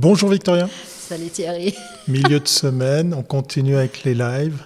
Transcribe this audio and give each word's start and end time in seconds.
Bonjour 0.00 0.30
Victoria. 0.30 0.66
Salut 0.82 1.28
Thierry. 1.28 1.74
Milieu 2.08 2.40
de 2.40 2.48
semaine, 2.48 3.12
on 3.12 3.22
continue 3.22 3.76
avec 3.76 4.02
les 4.04 4.14
lives. 4.14 4.64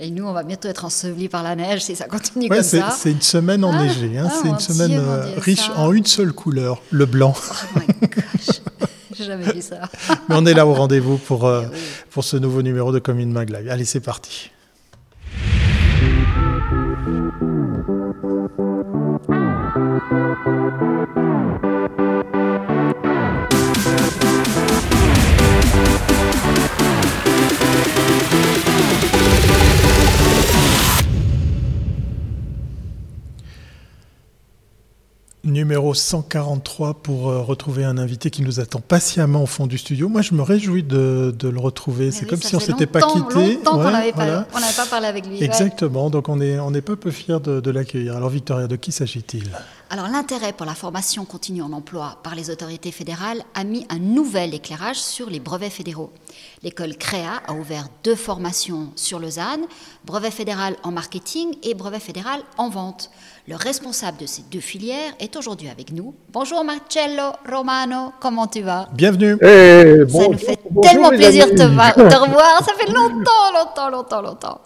Et 0.00 0.10
nous, 0.10 0.24
on 0.24 0.32
va 0.32 0.42
bientôt 0.42 0.66
être 0.66 0.84
ensevelis 0.84 1.28
par 1.28 1.44
la 1.44 1.54
neige 1.54 1.82
si 1.82 1.94
ça 1.94 2.06
continue 2.06 2.48
comme 2.48 2.62
ça. 2.64 2.90
C'est 2.90 3.12
une 3.12 3.20
semaine 3.20 3.62
enneigée. 3.62 4.18
Hein. 4.18 4.26
Ah, 4.28 4.34
c'est 4.42 4.48
une 4.48 4.58
semaine 4.58 4.98
euh, 4.98 5.24
riche 5.36 5.70
en 5.76 5.92
une 5.92 6.04
seule 6.04 6.32
couleur, 6.32 6.82
le 6.90 7.06
blanc. 7.06 7.32
Oh 7.36 7.78
my 7.78 8.08
gosh. 8.08 8.60
J'ai 9.16 9.24
jamais 9.26 9.52
vu 9.52 9.62
ça. 9.62 9.82
Mais 10.28 10.34
on 10.34 10.44
est 10.44 10.54
là 10.54 10.66
au 10.66 10.74
rendez-vous 10.74 11.18
pour, 11.18 11.46
euh, 11.46 11.62
eh 11.72 11.76
pour 12.10 12.24
ce 12.24 12.36
nouveau 12.36 12.60
numéro 12.62 12.90
de 12.90 12.98
Commune 12.98 13.30
Mag 13.30 13.48
Live. 13.50 13.68
Allez, 13.70 13.84
c'est 13.84 14.00
parti. 14.00 14.50
Numéro 35.56 35.94
143 35.94 36.94
pour 36.94 37.30
euh, 37.30 37.40
retrouver 37.40 37.84
un 37.84 37.96
invité 37.98 38.30
qui 38.30 38.42
nous 38.42 38.60
attend 38.60 38.80
patiemment 38.80 39.42
au 39.42 39.46
fond 39.46 39.66
du 39.66 39.78
studio. 39.78 40.08
Moi, 40.08 40.20
je 40.20 40.34
me 40.34 40.42
réjouis 40.42 40.82
de, 40.82 41.34
le 41.42 41.58
retrouver. 41.58 42.10
C'est 42.10 42.26
comme 42.26 42.42
si 42.42 42.54
on 42.54 42.60
s'était 42.60 42.86
pas 42.86 43.00
quitté. 43.00 43.54
Longtemps 43.54 43.78
qu'on 43.78 43.90
n'avait 43.90 44.12
pas, 44.12 44.46
parlé 44.88 45.06
avec 45.06 45.26
lui. 45.26 45.42
Exactement. 45.42 46.10
Donc, 46.10 46.28
on 46.28 46.40
est, 46.40 46.58
on 46.58 46.70
pas 46.72 46.96
peu 46.96 47.10
fiers 47.10 47.40
de, 47.40 47.60
de 47.60 47.70
l'accueillir. 47.70 48.16
Alors, 48.16 48.28
Victoria, 48.28 48.66
de 48.66 48.76
qui 48.76 48.92
s'agit-il? 48.92 49.50
Alors 49.90 50.08
l'intérêt 50.08 50.52
pour 50.52 50.66
la 50.66 50.74
formation 50.74 51.24
continue 51.24 51.62
en 51.62 51.72
emploi 51.72 52.18
par 52.22 52.34
les 52.34 52.50
autorités 52.50 52.90
fédérales 52.90 53.42
a 53.54 53.64
mis 53.64 53.86
un 53.88 53.98
nouvel 53.98 54.54
éclairage 54.54 55.00
sur 55.00 55.30
les 55.30 55.38
brevets 55.38 55.70
fédéraux. 55.70 56.12
L'école 56.62 56.96
CREA 56.96 57.40
a 57.46 57.52
ouvert 57.52 57.88
deux 58.02 58.14
formations 58.16 58.88
sur 58.96 59.18
Lausanne, 59.18 59.64
brevet 60.04 60.30
fédéral 60.30 60.76
en 60.82 60.90
marketing 60.90 61.54
et 61.62 61.74
brevet 61.74 62.00
fédéral 62.00 62.40
en 62.58 62.68
vente. 62.68 63.10
Le 63.46 63.54
responsable 63.54 64.18
de 64.18 64.26
ces 64.26 64.42
deux 64.50 64.60
filières 64.60 65.12
est 65.20 65.36
aujourd'hui 65.36 65.68
avec 65.68 65.92
nous. 65.92 66.14
Bonjour 66.32 66.64
Marcello 66.64 67.32
Romano, 67.48 68.12
comment 68.20 68.48
tu 68.48 68.62
vas? 68.62 68.88
Bienvenue. 68.92 69.38
Eh, 69.40 70.04
ça 70.08 70.28
nous 70.28 70.38
fait 70.38 70.58
tellement 70.82 71.10
plaisir 71.10 71.46
de 71.46 71.52
te, 71.52 71.56
te 71.56 72.16
revoir, 72.16 72.58
ça 72.64 72.72
fait 72.76 72.90
longtemps, 72.92 73.52
longtemps, 73.54 73.90
longtemps, 73.90 74.22
longtemps. 74.22 74.60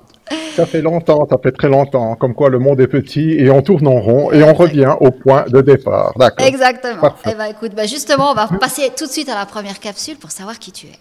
Ça 0.54 0.66
fait 0.66 0.82
longtemps, 0.82 1.26
ça 1.28 1.36
fait 1.42 1.52
très 1.52 1.68
longtemps, 1.68 2.16
comme 2.16 2.34
quoi 2.34 2.50
le 2.50 2.58
monde 2.58 2.80
est 2.80 2.86
petit 2.86 3.32
et 3.32 3.50
on 3.50 3.62
tourne 3.62 3.86
en 3.86 4.00
rond 4.00 4.32
et 4.32 4.42
on 4.42 4.52
revient 4.52 4.94
au 5.00 5.10
point 5.10 5.44
de 5.48 5.60
départ. 5.60 6.12
D'accord. 6.18 6.46
Exactement. 6.46 7.14
Eh 7.26 7.34
ben, 7.34 7.46
écoute, 7.46 7.72
bah, 7.74 7.86
justement, 7.86 8.30
on 8.30 8.34
va 8.34 8.48
passer 8.60 8.90
tout 8.96 9.06
de 9.06 9.10
suite 9.10 9.28
à 9.28 9.34
la 9.34 9.46
première 9.46 9.80
capsule 9.80 10.16
pour 10.16 10.30
savoir 10.30 10.58
qui 10.58 10.72
tu 10.72 10.86
es. 10.86 10.98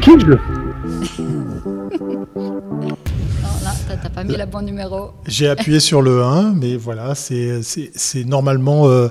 Qui 0.00 0.12
je 0.20 0.38
t'as 4.02 4.08
pas 4.08 4.24
mis 4.24 4.36
le 4.36 4.46
bon 4.46 4.62
numéro. 4.62 5.12
J'ai 5.26 5.48
appuyé 5.48 5.80
sur 5.80 6.02
le 6.02 6.22
1, 6.22 6.54
mais 6.54 6.76
voilà, 6.76 7.14
c'est 7.14 7.60
normalement 8.24 8.88
euh, 8.88 9.08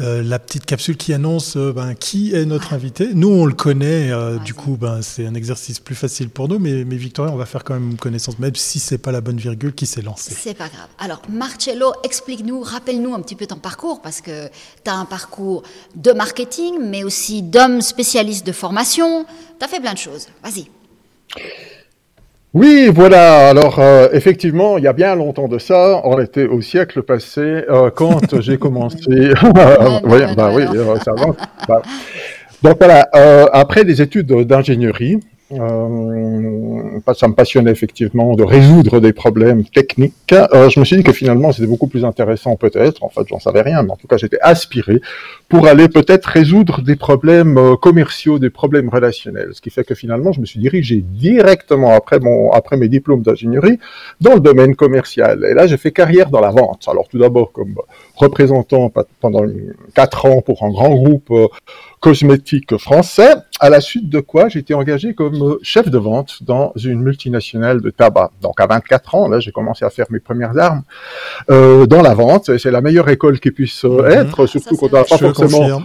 euh, 0.00 0.22
la 0.22 0.38
petite 0.38 0.64
capsule 0.64 0.96
qui 0.96 1.12
annonce 1.12 1.56
euh, 1.56 1.72
ben, 1.72 1.94
qui 1.94 2.34
est 2.34 2.44
notre 2.44 2.72
invité. 2.72 3.10
Nous, 3.14 3.28
on 3.28 3.46
le 3.46 3.54
connaît, 3.54 4.10
du 4.44 4.54
coup, 4.54 4.76
ben, 4.76 5.02
c'est 5.02 5.26
un 5.26 5.34
exercice 5.34 5.80
plus 5.80 5.94
facile 5.94 6.28
pour 6.30 6.48
nous, 6.48 6.58
mais, 6.58 6.84
mais 6.84 6.96
Victoria, 6.96 7.32
on 7.32 7.36
va 7.36 7.46
faire 7.46 7.64
quand 7.64 7.74
même 7.74 7.96
connaissance, 7.96 8.38
même 8.38 8.54
si 8.54 8.78
c'est 8.78 8.98
pas 8.98 9.12
la 9.12 9.20
bonne 9.20 9.38
virgule 9.38 9.74
qui 9.74 9.86
s'est 9.86 10.02
lancée. 10.02 10.34
C'est 10.38 10.54
pas 10.54 10.68
grave. 10.68 10.88
Alors, 10.98 11.22
Marcello, 11.28 11.92
explique-nous, 12.04 12.60
rappelle-nous 12.60 13.14
un 13.14 13.20
petit 13.20 13.36
peu 13.36 13.46
ton 13.46 13.56
parcours, 13.56 14.00
parce 14.02 14.20
que 14.20 14.48
tu 14.84 14.90
as 14.90 14.94
un 14.94 15.04
parcours 15.04 15.62
de 15.94 16.12
marketing, 16.12 16.78
mais 16.82 17.04
aussi 17.04 17.42
d'homme 17.42 17.80
spécialiste 17.80 18.46
de 18.46 18.52
formation. 18.52 19.24
Tu 19.58 19.64
as 19.64 19.68
fait 19.68 19.80
plein 19.80 19.94
de 19.94 19.98
choses. 19.98 20.28
Vas-y. 20.42 20.68
Oui, 22.54 22.90
voilà. 22.92 23.48
Alors, 23.50 23.78
euh, 23.78 24.08
effectivement, 24.12 24.78
il 24.78 24.84
y 24.84 24.86
a 24.86 24.92
bien 24.92 25.14
longtemps 25.14 25.48
de 25.48 25.58
ça, 25.58 26.00
on 26.04 26.18
était 26.18 26.46
au 26.46 26.60
siècle 26.62 27.02
passé, 27.02 27.40
euh, 27.40 27.90
quand 27.90 28.40
j'ai 28.40 28.56
commencé. 28.58 28.98
oui, 29.08 30.20
bah, 30.36 30.50
oui, 30.54 30.62
euh, 30.74 30.96
ça 30.96 31.12
va. 31.12 31.26
Bah. 31.68 31.82
Donc 32.62 32.76
voilà, 32.80 33.08
après 33.52 33.84
des 33.84 34.02
études 34.02 34.26
d'ingénierie, 34.26 35.20
euh, 35.52 37.00
ça 37.14 37.26
me 37.26 37.32
passionnait 37.32 37.70
effectivement 37.70 38.34
de 38.34 38.42
résoudre 38.42 39.00
des 39.00 39.14
problèmes 39.14 39.64
techniques. 39.64 40.32
Euh, 40.32 40.68
je 40.68 40.78
me 40.78 40.84
suis 40.84 40.96
dit 40.96 41.02
que 41.02 41.12
finalement 41.12 41.52
c'était 41.52 41.66
beaucoup 41.66 41.86
plus 41.86 42.04
intéressant 42.04 42.56
peut-être, 42.56 43.02
en 43.02 43.08
fait 43.08 43.22
j'en 43.28 43.40
savais 43.40 43.62
rien, 43.62 43.82
mais 43.82 43.92
en 43.92 43.96
tout 43.96 44.06
cas 44.06 44.18
j'étais 44.18 44.38
aspiré 44.40 45.00
pour 45.48 45.66
aller 45.66 45.88
peut-être 45.88 46.26
résoudre 46.26 46.82
des 46.82 46.96
problèmes 46.96 47.56
euh, 47.56 47.76
commerciaux, 47.76 48.38
des 48.38 48.50
problèmes 48.50 48.90
relationnels. 48.90 49.50
Ce 49.52 49.62
qui 49.62 49.70
fait 49.70 49.84
que 49.84 49.94
finalement 49.94 50.32
je 50.32 50.40
me 50.40 50.46
suis 50.46 50.60
dirigé 50.60 50.96
directement 50.96 51.94
après 51.94 52.20
mon 52.20 52.50
après 52.50 52.76
mes 52.76 52.88
diplômes 52.88 53.22
d'ingénierie 53.22 53.78
dans 54.20 54.34
le 54.34 54.40
domaine 54.40 54.76
commercial. 54.76 55.46
Et 55.48 55.54
là 55.54 55.66
j'ai 55.66 55.78
fait 55.78 55.92
carrière 55.92 56.28
dans 56.28 56.40
la 56.40 56.50
vente. 56.50 56.86
Alors 56.88 57.08
tout 57.08 57.18
d'abord 57.18 57.52
comme 57.52 57.74
représentant 58.16 58.92
pendant 59.20 59.44
quatre 59.94 60.26
ans 60.26 60.42
pour 60.42 60.62
un 60.62 60.70
grand 60.70 60.90
groupe 60.94 61.32
cosmétique 62.00 62.76
français, 62.76 63.34
à 63.60 63.70
la 63.70 63.80
suite 63.80 64.08
de 64.08 64.20
quoi 64.20 64.48
j'ai 64.48 64.60
été 64.60 64.74
engagé 64.74 65.14
comme 65.14 65.58
chef 65.62 65.90
de 65.90 65.98
vente 65.98 66.42
dans 66.42 66.72
une 66.76 67.02
multinationale 67.02 67.80
de 67.80 67.90
tabac. 67.90 68.30
Donc 68.40 68.60
à 68.60 68.66
24 68.66 69.14
ans, 69.14 69.28
là, 69.28 69.40
j'ai 69.40 69.52
commencé 69.52 69.84
à 69.84 69.90
faire 69.90 70.06
mes 70.10 70.20
premières 70.20 70.56
armes 70.58 70.82
euh, 71.50 71.86
dans 71.86 72.02
la 72.02 72.14
vente. 72.14 72.56
C'est 72.58 72.70
la 72.70 72.80
meilleure 72.80 73.08
école 73.08 73.40
qui 73.40 73.50
puisse 73.50 73.84
euh, 73.84 74.02
mhm. 74.02 74.12
être, 74.12 74.46
surtout 74.46 74.76
qu'on 74.76 74.88
n'a 74.88 75.04
pas 75.04 75.18
forcément... 75.18 75.82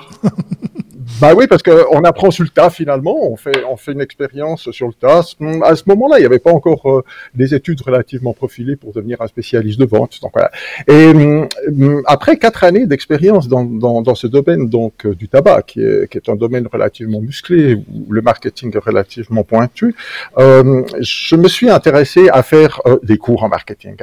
Bah 1.19 1.33
oui, 1.35 1.47
parce 1.47 1.63
qu'on 1.63 2.03
apprend 2.03 2.31
sur 2.31 2.43
le 2.43 2.49
tas 2.49 2.69
finalement, 2.69 3.29
on 3.29 3.35
fait, 3.35 3.63
on 3.69 3.77
fait 3.77 3.93
une 3.93 4.01
expérience 4.01 4.71
sur 4.71 4.87
le 4.87 4.93
tas. 4.93 5.21
À 5.63 5.75
ce 5.75 5.83
moment-là, 5.87 6.17
il 6.17 6.21
n'y 6.21 6.25
avait 6.25 6.39
pas 6.39 6.51
encore 6.51 6.89
euh, 6.89 7.03
des 7.33 7.53
études 7.53 7.81
relativement 7.81 8.33
profilées 8.33 8.75
pour 8.75 8.93
devenir 8.93 9.21
un 9.21 9.27
spécialiste 9.27 9.79
de 9.79 9.85
vente. 9.85 10.19
Donc 10.21 10.31
voilà. 10.33 10.51
Et 10.87 11.07
hum, 11.07 11.47
hum, 11.67 12.01
après 12.05 12.37
quatre 12.37 12.63
années 12.63 12.85
d'expérience 12.85 13.47
dans, 13.47 13.63
dans, 13.63 14.01
dans, 14.01 14.15
ce 14.15 14.27
domaine 14.27 14.69
donc 14.69 15.05
euh, 15.05 15.15
du 15.15 15.27
tabac, 15.27 15.63
qui 15.63 15.81
est, 15.81 16.09
qui 16.09 16.17
est 16.17 16.29
un 16.29 16.35
domaine 16.35 16.67
relativement 16.71 17.21
musclé, 17.21 17.75
où 17.75 18.11
le 18.11 18.21
marketing 18.21 18.75
est 18.75 18.83
relativement 18.83 19.43
pointu, 19.43 19.95
euh, 20.37 20.83
je 21.01 21.35
me 21.35 21.47
suis 21.47 21.69
intéressé 21.69 22.29
à 22.29 22.43
faire 22.43 22.81
des 23.03 23.17
cours 23.17 23.43
en 23.43 23.49
marketing. 23.49 23.95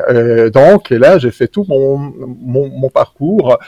donc, 0.52 0.92
et 0.92 0.98
là, 0.98 1.18
j'ai 1.18 1.30
fait 1.30 1.48
tout 1.48 1.64
mon, 1.68 1.98
mon, 1.98 2.68
mon 2.68 2.88
parcours 2.88 3.58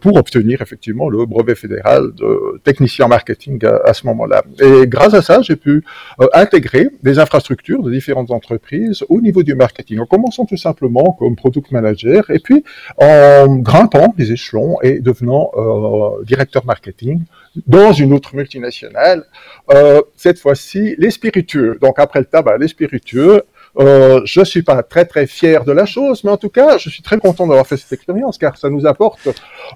pour 0.00 0.16
obtenir 0.16 0.62
effectivement 0.62 1.08
le 1.08 1.24
brevet 1.26 1.54
fédéral 1.54 2.12
de 2.14 2.60
technicien 2.76 3.06
en 3.06 3.08
marketing 3.08 3.58
à, 3.84 3.94
ce 3.94 4.06
moment-là. 4.06 4.42
Et 4.60 4.86
grâce 4.86 5.14
à 5.14 5.22
ça, 5.22 5.40
j'ai 5.40 5.56
pu 5.56 5.82
euh, 6.20 6.26
intégrer 6.34 6.88
des 7.02 7.18
infrastructures 7.18 7.82
de 7.82 7.90
différentes 7.90 8.30
entreprises 8.30 9.02
au 9.08 9.20
niveau 9.20 9.42
du 9.42 9.54
marketing, 9.54 9.98
en 10.00 10.06
commençant 10.06 10.44
tout 10.44 10.56
simplement 10.58 11.16
comme 11.18 11.36
product 11.36 11.72
manager, 11.72 12.30
et 12.30 12.38
puis 12.38 12.64
en 12.98 13.56
grimpant 13.56 14.14
les 14.18 14.32
échelons 14.32 14.76
et 14.82 15.00
devenant 15.00 15.50
euh, 15.56 16.22
directeur 16.24 16.66
marketing 16.66 17.22
dans 17.66 17.92
une 17.92 18.12
autre 18.12 18.34
multinationale, 18.36 19.24
euh, 19.70 20.02
cette 20.16 20.38
fois-ci 20.38 20.94
les 20.98 21.10
spiritueux. 21.10 21.78
Donc 21.80 21.98
après 21.98 22.20
le 22.20 22.26
tabac, 22.26 22.58
les 22.58 22.68
spiritueux, 22.68 23.42
euh, 23.78 24.22
je 24.24 24.42
suis 24.42 24.62
pas 24.62 24.82
très 24.82 25.04
très 25.04 25.26
fier 25.26 25.64
de 25.64 25.72
la 25.72 25.84
chose, 25.84 26.24
mais 26.24 26.30
en 26.30 26.36
tout 26.36 26.48
cas, 26.48 26.78
je 26.78 26.88
suis 26.88 27.02
très 27.02 27.18
content 27.18 27.46
d'avoir 27.46 27.66
fait 27.66 27.76
cette 27.76 27.92
expérience 27.92 28.38
car 28.38 28.56
ça 28.56 28.70
nous 28.70 28.86
apporte 28.86 29.28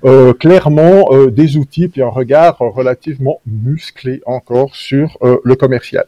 euh, 0.05 0.33
clairement 0.33 1.13
euh, 1.13 1.31
des 1.31 1.57
outils 1.57 1.89
puis 1.89 2.03
un 2.03 2.09
regard 2.09 2.59
relativement 2.59 3.41
musclé 3.47 4.23
encore 4.25 4.75
sur 4.75 5.19
le 5.45 5.55
commercial. 5.55 6.07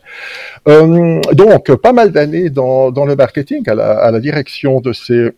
Donc, 0.66 1.74
pas 1.76 1.92
mal 1.92 2.12
d'années 2.12 2.50
dans, 2.50 2.90
le 2.90 3.16
marketing, 3.16 3.68
à 3.68 3.74
la, 4.10 4.20
direction 4.20 4.80
de 4.80 4.92
ces 4.92 5.30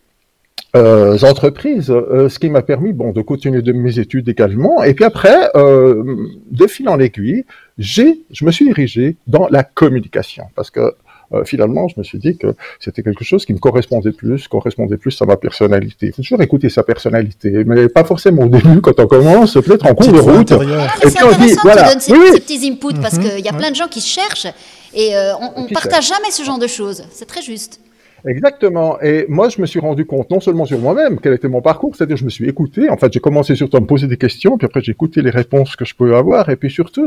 entreprises, 0.74 1.86
ce 1.86 2.38
qui 2.38 2.50
m'a 2.50 2.62
permis 2.62 2.92
bon 2.92 3.12
de 3.12 3.22
continuer 3.22 3.62
de 3.62 3.72
mes 3.72 3.98
études 3.98 4.28
également. 4.28 4.82
Et 4.82 4.94
puis 4.94 5.04
après, 5.04 5.50
de 5.54 6.66
fil 6.66 6.88
en 6.88 6.98
aiguille, 6.98 7.44
j'ai, 7.78 8.20
je 8.30 8.44
me 8.44 8.50
suis 8.50 8.66
dirigé 8.66 9.16
dans 9.26 9.48
la 9.48 9.64
communication 9.64 10.44
parce 10.54 10.70
que 10.70 10.94
euh, 11.34 11.44
finalement, 11.44 11.88
je 11.88 11.94
me 11.98 12.04
suis 12.04 12.18
dit 12.18 12.36
que 12.36 12.48
c'était 12.80 13.02
quelque 13.02 13.24
chose 13.24 13.44
qui 13.44 13.52
me 13.52 13.58
correspondait 13.58 14.12
plus, 14.12 14.48
correspondait 14.48 14.96
plus 14.96 15.20
à 15.20 15.26
ma 15.26 15.36
personnalité. 15.36 16.06
Il 16.06 16.12
faut 16.12 16.22
toujours 16.22 16.42
écouter 16.42 16.68
sa 16.68 16.82
personnalité, 16.82 17.64
mais 17.64 17.88
pas 17.88 18.04
forcément 18.04 18.42
au 18.42 18.48
début 18.48 18.80
quand 18.80 18.98
on 19.00 19.06
commence, 19.06 19.54
peut-être 19.54 19.86
en 19.86 19.94
cours 19.94 20.12
de 20.12 20.18
route. 20.18 20.52
Ah, 20.52 20.88
c'est 21.02 21.18
intéressant 21.18 21.60
voilà. 21.62 21.94
tu 21.94 22.10
donnes 22.10 22.32
ces, 22.32 22.40
petits 22.40 22.68
inputs 22.68 23.00
parce 23.00 23.16
mhm. 23.16 23.24
qu'il 23.24 23.44
y 23.44 23.48
a 23.48 23.52
plein 23.52 23.70
de 23.70 23.76
gens 23.76 23.88
qui 23.88 24.00
se 24.00 24.08
cherchent 24.08 24.46
et 24.94 25.16
euh, 25.16 25.32
on, 25.56 25.62
ne 25.62 25.68
partage 25.68 26.08
jamais 26.08 26.30
ce 26.30 26.42
genre 26.42 26.58
de 26.58 26.66
choses. 26.66 27.04
C'est 27.10 27.26
très 27.26 27.42
juste. 27.42 27.80
Exactement. 28.26 28.98
Et 29.02 29.26
moi, 29.28 29.50
je 29.50 29.60
me 29.60 29.66
suis 29.66 29.80
rendu 29.80 30.06
compte 30.06 30.30
non 30.30 30.40
seulement 30.40 30.64
sur 30.64 30.78
moi-même, 30.78 31.20
quel 31.20 31.34
était 31.34 31.48
mon 31.48 31.60
parcours, 31.60 31.94
c'est-à-dire 31.94 32.16
je 32.16 32.24
me 32.24 32.30
suis 32.30 32.48
écouté. 32.48 32.88
En 32.88 32.96
fait, 32.96 33.12
j'ai 33.12 33.20
commencé 33.20 33.54
surtout 33.54 33.76
à 33.76 33.80
me 33.80 33.86
poser 33.86 34.06
des 34.06 34.16
questions, 34.16 34.56
puis 34.56 34.64
après 34.64 34.80
j'ai 34.80 34.92
écouté 34.92 35.20
les 35.20 35.30
réponses 35.30 35.76
que 35.76 35.84
je 35.84 35.94
pouvais 35.94 36.14
avoir, 36.16 36.48
et 36.48 36.56
puis 36.56 36.70
surtout, 36.70 37.06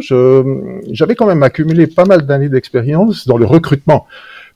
j'avais 0.92 1.16
quand 1.16 1.25
même 1.25 1.42
accumulé 1.42 1.88
pas 1.88 2.06
mal 2.06 2.25
d'années 2.28 2.50
d'expérience 2.50 3.28
dans 3.28 3.38
le 3.38 3.46
recrutement. 3.46 4.06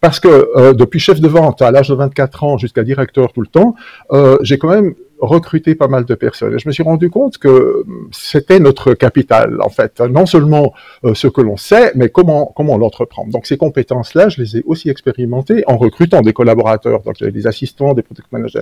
Parce 0.02 0.19
que 0.19 0.50
euh, 0.56 0.74
depuis 0.74 1.00
chef 1.00 1.22
de 1.22 1.28
vente 1.28 1.62
à 1.62 1.69
l'âge 1.69 1.90
de 1.90 1.94
24 1.94 2.44
ans 2.44 2.58
jusqu'à 2.58 2.84
directeur 2.84 3.34
tout 3.34 3.42
le 3.42 3.48
temps, 3.48 3.75
euh, 4.12 4.38
j'ai 4.42 4.58
quand 4.58 4.69
même 4.69 4.96
recruter 5.21 5.75
pas 5.75 5.88
mal 5.88 6.06
de 6.06 6.15
personnes. 6.15 6.56
Et 6.56 6.59
je 6.59 6.68
me 6.68 6.73
suis 6.73 6.83
rendu 6.83 7.09
compte 7.09 7.38
que 7.38 7.85
c'était 8.12 8.59
notre 8.59 8.94
capital, 8.94 9.59
en 9.62 9.69
fait. 9.69 10.01
Non 10.01 10.25
seulement 10.25 10.73
euh, 11.06 11.13
ce 11.13 11.27
que 11.27 11.41
l'on 11.41 11.57
sait, 11.57 11.91
mais 11.95 12.09
comment, 12.09 12.51
comment 12.56 12.77
l'entreprendre. 12.77 13.31
Donc 13.31 13.45
ces 13.45 13.57
compétences-là, 13.57 14.29
je 14.29 14.41
les 14.41 14.57
ai 14.57 14.63
aussi 14.65 14.89
expérimentées 14.89 15.63
en 15.68 15.77
recrutant 15.77 16.21
des 16.21 16.33
collaborateurs, 16.33 17.01
donc 17.03 17.21
des 17.21 17.47
assistants, 17.47 17.94
des 17.94 18.01
product 18.01 18.31
managers. 18.31 18.62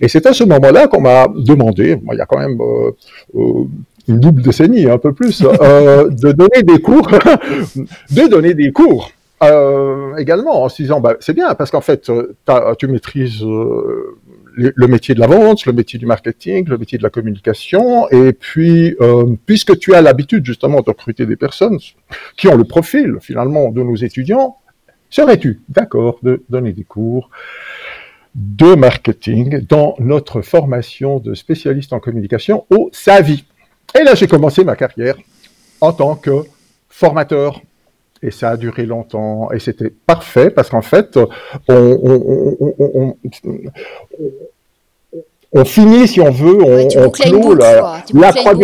Et 0.00 0.08
c'est 0.08 0.26
à 0.26 0.32
ce 0.32 0.44
moment-là 0.44 0.86
qu'on 0.88 1.00
m'a 1.00 1.26
demandé, 1.34 1.98
il 2.12 2.18
y 2.18 2.20
a 2.20 2.26
quand 2.26 2.38
même 2.38 2.60
euh, 2.60 2.90
euh, 3.34 3.64
une 4.08 4.20
double 4.20 4.42
décennie, 4.42 4.88
un 4.88 4.98
peu 4.98 5.12
plus, 5.12 5.42
de 5.42 6.32
donner 6.32 6.62
des 6.62 6.80
cours, 6.80 7.08
de 8.10 8.28
donner 8.28 8.54
des 8.54 8.70
cours 8.72 9.10
euh, 9.42 10.16
également 10.16 10.62
en 10.62 10.68
se 10.70 10.80
disant 10.80 11.00
bah, 11.00 11.16
c'est 11.20 11.34
bien 11.34 11.54
parce 11.54 11.70
qu'en 11.70 11.82
fait 11.82 12.10
tu 12.78 12.88
maîtrises 12.88 13.44
le 14.56 14.86
métier 14.88 15.14
de 15.14 15.20
la 15.20 15.26
vente, 15.26 15.66
le 15.66 15.72
métier 15.72 15.98
du 15.98 16.06
marketing, 16.06 16.66
le 16.68 16.78
métier 16.78 16.96
de 16.96 17.02
la 17.02 17.10
communication, 17.10 18.08
et 18.10 18.32
puis 18.32 18.96
euh, 19.00 19.36
puisque 19.44 19.78
tu 19.78 19.94
as 19.94 20.00
l'habitude 20.00 20.44
justement 20.46 20.80
de 20.80 20.88
recruter 20.88 21.26
des 21.26 21.36
personnes 21.36 21.78
qui 22.36 22.48
ont 22.48 22.56
le 22.56 22.64
profil 22.64 23.16
finalement 23.20 23.70
de 23.70 23.82
nos 23.82 23.96
étudiants, 23.96 24.56
serais-tu 25.10 25.60
d'accord 25.68 26.18
de 26.22 26.42
donner 26.48 26.72
des 26.72 26.84
cours 26.84 27.30
de 28.34 28.74
marketing 28.74 29.60
dans 29.66 29.94
notre 29.98 30.40
formation 30.40 31.18
de 31.18 31.34
spécialiste 31.34 31.92
en 31.92 32.00
communication 32.00 32.64
au 32.70 32.88
SAVI? 32.92 33.44
Et 33.98 34.04
là, 34.04 34.14
j'ai 34.14 34.26
commencé 34.26 34.64
ma 34.64 34.76
carrière 34.76 35.16
en 35.80 35.92
tant 35.92 36.16
que 36.16 36.44
formateur 36.88 37.60
et 38.22 38.30
ça 38.30 38.50
a 38.50 38.56
duré 38.56 38.86
longtemps. 38.86 39.50
Et 39.52 39.58
c'était 39.58 39.90
parfait 39.90 40.50
parce 40.50 40.70
qu'en 40.70 40.82
fait, 40.82 41.18
on, 41.68 43.16
on, 45.52 45.64
finit, 45.64 46.08
si 46.08 46.20
on 46.20 46.30
veut, 46.30 46.58
on, 46.62 47.10
clôt 47.10 47.54
la, 47.54 48.02
la 48.12 48.32
croix 48.32 48.54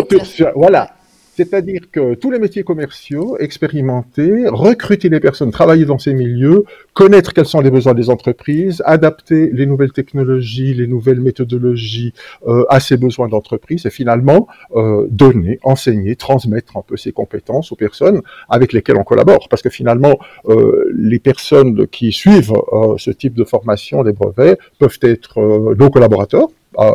Voilà. 0.55 0.91
C'est-à-dire 1.35 1.91
que 1.91 2.13
tous 2.13 2.31
les 2.31 2.39
métiers 2.39 2.63
commerciaux, 2.63 3.39
expérimenter, 3.39 4.49
recruter 4.49 5.09
les 5.09 5.19
personnes, 5.19 5.51
travailler 5.51 5.87
dans 5.87 5.99
ces 5.99 6.13
milieux, 6.13 6.65
connaître 6.93 7.33
quels 7.33 7.47
sont 7.47 7.63
les 7.63 7.71
besoins 7.71 7.95
des 7.95 8.11
entreprises, 8.11 8.83
adapter 8.85 9.49
les 9.51 9.65
nouvelles 9.65 9.93
technologies, 9.93 10.75
les 10.75 10.87
nouvelles 10.87 11.21
méthodologies 11.21 12.13
euh, 12.47 12.65
à 12.69 12.81
ces 12.81 12.99
besoins 12.99 13.29
d'entreprise 13.29 13.87
et 13.87 13.91
finalement 13.91 14.47
euh, 14.77 15.07
donner, 15.11 15.59
enseigner, 15.63 16.17
transmettre 16.17 16.77
un 16.77 16.83
peu 16.83 16.99
ces 16.99 17.13
compétences 17.13 17.73
aux 17.73 17.77
personnes 17.77 18.21
avec 18.51 18.75
lesquelles 18.75 18.99
on 18.99 19.05
collabore. 19.05 19.49
Parce 19.49 19.63
que 19.63 19.71
finalement, 19.71 20.19
euh, 20.51 20.93
les 20.95 21.19
personnes 21.19 21.87
qui 21.87 22.13
suivent 22.13 22.53
ce 22.99 23.11
type 23.11 23.33
de 23.33 23.45
formation, 23.45 24.03
les 24.03 24.13
brevets, 24.13 24.59
peuvent 24.79 24.99
être 25.01 25.75
nos 25.79 25.89
collaborateurs, 25.89 26.49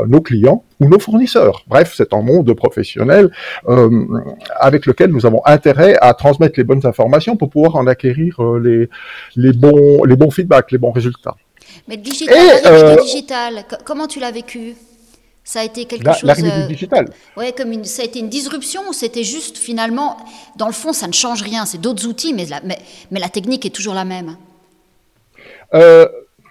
nos 0.07 0.21
clients 0.21 0.63
ou 0.79 0.88
nos 0.88 1.00
fournisseurs. 1.00 1.63
Bref, 1.68 1.94
c'est 1.95 2.13
un 2.13 2.21
monde 2.21 2.53
professionnel 2.53 3.31
euh, 3.68 4.06
avec 4.59 4.85
lequel 4.85 5.12
nous 5.12 5.25
avons 5.25 5.41
intérêt 5.45 5.97
à 6.01 6.13
transmettre 6.13 6.56
les 6.57 6.63
bonnes 6.63 6.85
informations 6.85 7.35
pour 7.35 7.50
pouvoir 7.50 7.75
en 7.75 7.88
acquérir 7.88 8.41
euh, 8.41 8.59
les, 8.59 8.89
les, 9.35 9.53
bons, 9.53 10.03
les 10.03 10.15
bons 10.15 10.31
feedbacks, 10.31 10.71
les 10.71 10.77
bons 10.77 10.91
résultats. 10.91 11.35
Mais 11.88 11.95
le 11.95 12.01
digital, 12.01 12.38
euh, 12.65 12.95
digital 13.01 13.65
comment 13.83 14.07
tu 14.07 14.19
l'as 14.19 14.31
vécu? 14.31 14.75
Ça 15.44 15.62
a 15.62 15.63
été 15.63 15.85
quelque 15.85 16.12
chose. 16.12 16.24
L'arrivée 16.24 16.51
du 16.63 16.74
digital. 16.74 17.09
Ouais, 17.38 17.53
comme 17.53 17.71
une, 17.71 17.85
ça 17.85 18.01
a 18.01 18.06
été 18.06 18.19
une 18.19 18.27
disruption 18.27 18.81
ou 18.89 18.94
c'était 18.94 19.24
juste 19.24 19.57
finalement, 19.57 20.18
dans 20.57 20.68
le 20.68 20.74
fond, 20.74 20.91
ça 20.91 21.07
ne 21.07 21.13
change 21.13 21.41
rien, 21.41 21.65
c'est 21.65 21.79
d'autres 21.79 22.06
outils, 22.06 22.33
mais 22.33 22.45
la, 22.45 22.59
mais, 22.65 22.77
mais 23.12 23.19
la 23.21 23.29
technique 23.29 23.65
est 23.65 23.69
toujours 23.69 23.94
la 23.94 24.03
même? 24.03 24.35
Euh, 25.74 26.06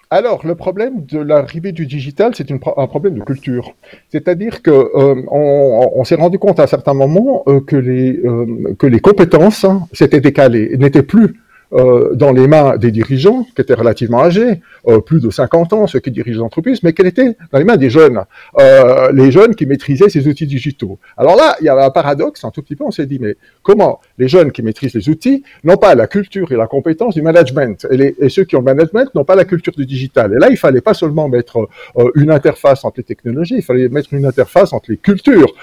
alors, 0.09 0.47
le 0.47 0.55
problème 0.55 1.05
de 1.05 1.19
l'arrivée 1.19 1.73
du 1.73 1.85
digital, 1.85 2.31
c'est 2.33 2.49
un 2.51 2.87
problème 2.87 3.15
de 3.15 3.23
culture. 3.23 3.73
C'est-à-dire 4.09 4.61
que 4.61 4.71
euh, 4.71 5.21
on, 5.29 6.03
s'est 6.05 6.15
rendu 6.15 6.39
compte 6.39 6.61
à 6.61 6.63
un 6.63 6.67
certain 6.67 6.93
moment 6.93 7.43
euh, 7.47 7.59
que 7.59 7.75
les 7.75 8.21
euh, 8.23 8.73
que 8.79 8.87
les 8.87 9.01
compétences 9.01 9.65
s'étaient 9.91 10.21
décalées, 10.21 10.77
n'étaient 10.77 11.03
plus 11.03 11.35
euh, 11.73 12.15
dans 12.15 12.31
les 12.31 12.47
mains 12.47 12.77
des 12.77 12.91
dirigeants 12.91 13.43
qui 13.43 13.61
étaient 13.61 13.73
relativement 13.73 14.21
âgés, 14.23 14.61
euh, 14.87 15.01
plus 15.01 15.21
de 15.21 15.29
50 15.29 15.73
ans, 15.73 15.87
ceux 15.87 15.99
qui 15.99 16.11
dirigent 16.11 16.39
l'entreprise, 16.39 16.81
mais 16.81 16.93
qu'elle 16.93 17.07
était 17.07 17.35
dans 17.51 17.59
les 17.59 17.65
mains 17.65 17.75
des 17.75 17.89
jeunes, 17.89 18.21
euh, 18.57 19.11
les 19.11 19.31
jeunes 19.31 19.53
qui 19.53 19.65
maîtrisaient 19.65 20.07
ces 20.07 20.27
outils 20.29 20.47
digitaux. 20.47 20.97
Alors 21.17 21.35
là, 21.35 21.57
il 21.59 21.65
y 21.65 21.69
avait 21.69 21.83
un 21.83 21.89
paradoxe, 21.89 22.45
un 22.45 22.51
tout 22.51 22.61
petit 22.61 22.77
peu, 22.77 22.85
on 22.85 22.91
s'est 22.91 23.05
dit, 23.05 23.19
mais 23.19 23.35
comment 23.63 23.99
les 24.17 24.29
jeunes 24.29 24.53
qui 24.53 24.61
maîtrisent 24.61 24.93
les 24.93 25.09
outils 25.09 25.43
n'ont 25.65 25.75
pas 25.75 25.93
la 25.93 26.07
culture 26.07 26.51
et 26.53 26.55
la 26.55 26.67
compétence 26.67 27.15
du 27.15 27.21
management, 27.21 27.85
et, 27.91 28.15
et 28.17 28.29
ceux 28.29 28.45
qui 28.45 28.55
ont 28.55 28.59
le 28.59 28.65
management 28.65 29.13
n'ont 29.13 29.25
pas 29.25 29.35
la 29.35 29.45
culture 29.45 29.73
du 29.75 29.85
digital. 29.85 30.33
Et 30.33 30.39
là, 30.39 30.49
il 30.49 30.57
fallait 30.57 30.81
pas 30.81 30.93
seulement 30.93 31.27
mettre 31.27 31.67
une 32.15 32.31
interface 32.31 32.85
entre 32.85 32.99
les 32.99 33.03
technologies, 33.03 33.55
il 33.57 33.63
fallait 33.63 33.89
mettre 33.89 34.13
une 34.13 34.25
interface 34.25 34.71
entre 34.71 34.91
les 34.91 34.97
cultures, 34.97 35.53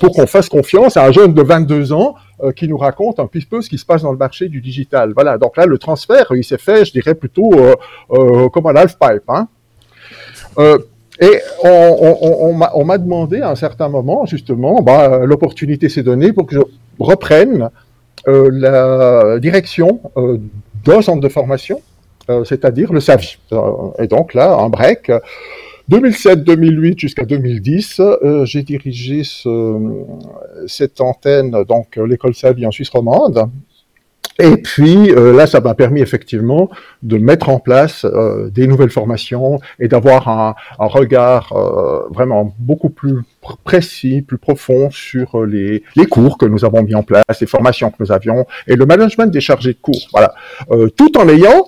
pour 0.00 0.12
qu'on 0.12 0.26
fasse 0.26 0.48
confiance 0.48 0.96
à 0.96 1.04
un 1.04 1.12
jeune 1.12 1.34
de 1.34 1.42
22 1.42 1.92
ans 1.92 2.14
euh, 2.42 2.52
qui 2.52 2.68
nous 2.68 2.78
raconte 2.78 3.18
un 3.18 3.26
petit 3.26 3.44
peu 3.44 3.60
ce 3.62 3.68
qui 3.68 3.78
se 3.78 3.84
passe 3.84 4.02
dans 4.02 4.12
le 4.12 4.16
marché 4.16 4.48
du 4.48 4.60
digital. 4.60 5.12
Voilà, 5.12 5.38
donc 5.38 5.56
là, 5.56 5.66
le 5.66 5.76
transfert, 5.76 6.26
il 6.36 6.44
s'est 6.44 6.56
fait, 6.56 6.84
je 6.84 6.92
dirais, 6.92 7.16
plutôt 7.16 7.52
euh, 7.54 7.74
euh, 8.12 8.48
comme 8.48 8.66
un 8.66 8.76
half-pipe. 8.76 9.24
Hein. 9.28 9.48
et 11.20 11.40
on, 11.64 12.84
m'a 12.84 12.98
demandé 12.98 13.40
à 13.40 13.50
un 13.50 13.56
certain 13.56 13.88
moment, 13.88 14.24
justement, 14.24 14.82
bah, 14.82 15.20
l'opportunité 15.24 15.88
s'est 15.88 16.04
donnée 16.04 16.32
pour 16.32 16.46
que 16.46 16.54
je 16.54 16.60
reprenne 17.00 17.70
la 18.26 19.40
direction 19.40 20.00
d'un 20.84 21.02
centre 21.02 21.20
de 21.20 21.28
formation, 21.28 21.80
c'est-à-dire 22.44 22.92
le 22.92 23.00
SAVI. 23.00 23.38
et 23.98 24.06
donc 24.06 24.34
là, 24.34 24.54
un 24.54 24.68
break 24.68 25.10
2007-2008 25.90 26.98
jusqu'à 26.98 27.24
2010, 27.24 28.00
euh, 28.00 28.44
j'ai 28.44 28.62
dirigé 28.62 29.24
ce, 29.24 30.04
cette 30.66 31.00
antenne, 31.00 31.50
donc 31.66 31.96
l'école 31.96 32.34
Savi 32.34 32.66
en 32.66 32.70
Suisse 32.70 32.90
romande. 32.90 33.48
Et 34.40 34.56
puis 34.58 35.10
euh, 35.10 35.34
là, 35.34 35.48
ça 35.48 35.60
m'a 35.60 35.74
permis 35.74 36.00
effectivement 36.00 36.70
de 37.02 37.18
mettre 37.18 37.48
en 37.48 37.58
place 37.58 38.04
euh, 38.04 38.50
des 38.50 38.68
nouvelles 38.68 38.90
formations 38.90 39.58
et 39.80 39.88
d'avoir 39.88 40.28
un, 40.28 40.54
un, 40.78 40.86
regard 40.86 41.54
vraiment 42.10 42.54
beaucoup 42.58 42.90
plus 42.90 43.16
précis, 43.64 44.22
plus 44.22 44.38
profond 44.38 44.90
sur 44.90 45.44
les, 45.44 45.82
les, 45.96 46.06
cours 46.06 46.38
que 46.38 46.46
nous 46.46 46.64
avons 46.64 46.82
mis 46.82 46.94
en 46.94 47.02
place, 47.02 47.40
les 47.40 47.46
formations 47.46 47.90
que 47.90 47.96
nous 47.98 48.12
avions 48.12 48.46
et 48.66 48.76
le 48.76 48.84
management 48.84 49.26
des 49.26 49.40
chargés 49.40 49.72
de 49.72 49.78
cours. 49.80 50.06
Voilà, 50.12 50.34
tout 50.96 51.18
en 51.18 51.28
ayant 51.28 51.66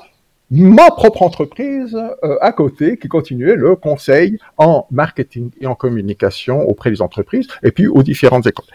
ma 0.51 0.91
propre 0.91 1.23
entreprise 1.23 1.97
euh, 2.25 2.37
à 2.41 2.53
côté 2.53 2.97
qui 2.97 3.09
continuait 3.09 3.55
le 3.55 3.77
conseil 3.77 4.39
en 4.59 4.87
marketing 4.91 5.51
et 5.61 5.67
en 5.67 5.75
communication 5.75 6.63
auprès 6.63 6.91
des 6.91 7.03
entreprises 7.03 7.47
et 7.63 7.71
puis 7.71 7.87
aux 7.87 8.03
différentes 8.03 8.47
écoles. 8.47 8.67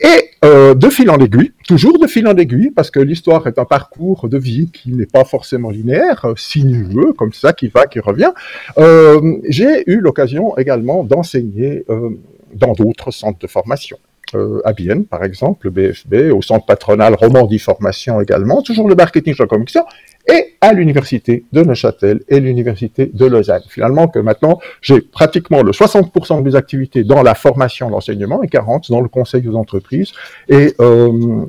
Et 0.00 0.30
euh, 0.44 0.74
de 0.74 0.90
fil 0.90 1.08
en 1.10 1.18
aiguille, 1.18 1.52
toujours 1.66 1.98
de 1.98 2.06
fil 2.06 2.28
en 2.28 2.36
aiguille, 2.36 2.70
parce 2.70 2.90
que 2.90 3.00
l'histoire 3.00 3.46
est 3.46 3.58
un 3.58 3.64
parcours 3.64 4.28
de 4.28 4.36
vie 4.36 4.70
qui 4.70 4.92
n'est 4.92 5.06
pas 5.06 5.24
forcément 5.24 5.70
linéaire, 5.70 6.26
euh, 6.26 6.34
sinueux, 6.36 7.14
comme 7.14 7.32
ça, 7.32 7.54
qui 7.54 7.68
va, 7.68 7.86
qui 7.86 8.00
revient, 8.00 8.32
euh, 8.76 9.36
j'ai 9.48 9.84
eu 9.90 10.00
l'occasion 10.00 10.56
également 10.58 11.04
d'enseigner 11.04 11.84
euh, 11.88 12.10
dans 12.54 12.72
d'autres 12.72 13.10
centres 13.10 13.38
de 13.38 13.46
formation. 13.46 13.96
Euh, 14.34 14.60
à 14.64 14.72
Bienne, 14.72 15.04
par 15.04 15.22
exemple, 15.22 15.66
le 15.66 15.70
BFB, 15.70 16.32
au 16.32 16.42
centre 16.42 16.66
patronal 16.66 17.14
Romandie 17.14 17.58
Formation 17.58 18.20
également, 18.20 18.62
toujours 18.62 18.88
le 18.88 18.94
marketing, 18.94 19.34
la 19.38 19.46
communication, 19.46 19.84
et 20.26 20.56
à 20.60 20.72
l'université 20.72 21.44
de 21.52 21.62
Neuchâtel 21.62 22.22
et 22.28 22.40
l'université 22.40 23.10
de 23.12 23.26
Lausanne. 23.26 23.62
Finalement, 23.68 24.08
que 24.08 24.18
maintenant, 24.18 24.58
j'ai 24.80 25.00
pratiquement 25.00 25.62
le 25.62 25.72
60% 25.72 26.38
de 26.38 26.42
mes 26.42 26.54
activités 26.54 27.04
dans 27.04 27.22
la 27.22 27.34
formation, 27.34 27.88
l'enseignement, 27.90 28.42
et 28.42 28.46
40% 28.46 28.90
dans 28.90 29.00
le 29.00 29.08
conseil 29.08 29.46
aux 29.48 29.56
entreprises 29.56 30.12
et 30.48 30.74
euh, 30.80 31.44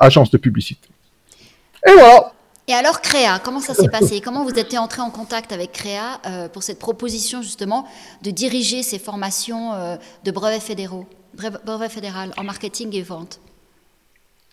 agences 0.00 0.30
de 0.30 0.38
publicité. 0.38 0.88
Et 1.86 1.92
voilà 1.92 2.32
et 2.68 2.72
alors 2.72 3.00
Créa, 3.00 3.40
comment 3.40 3.58
ça 3.58 3.74
s'est 3.74 3.88
passé? 3.88 4.20
Comment 4.20 4.44
vous 4.44 4.56
êtes 4.56 4.76
entré 4.76 5.02
en 5.02 5.10
contact 5.10 5.50
avec 5.50 5.72
Créa 5.72 6.20
euh, 6.24 6.48
pour 6.48 6.62
cette 6.62 6.78
proposition 6.78 7.42
justement 7.42 7.84
de 8.22 8.30
diriger 8.30 8.84
ces 8.84 9.00
formations 9.00 9.74
euh, 9.74 9.96
de 10.22 10.30
brevets 10.30 10.60
fédéraux, 10.60 11.04
brevets 11.34 11.90
fédéral 11.90 12.32
en 12.36 12.44
marketing 12.44 12.94
et 12.94 13.02
vente? 13.02 13.40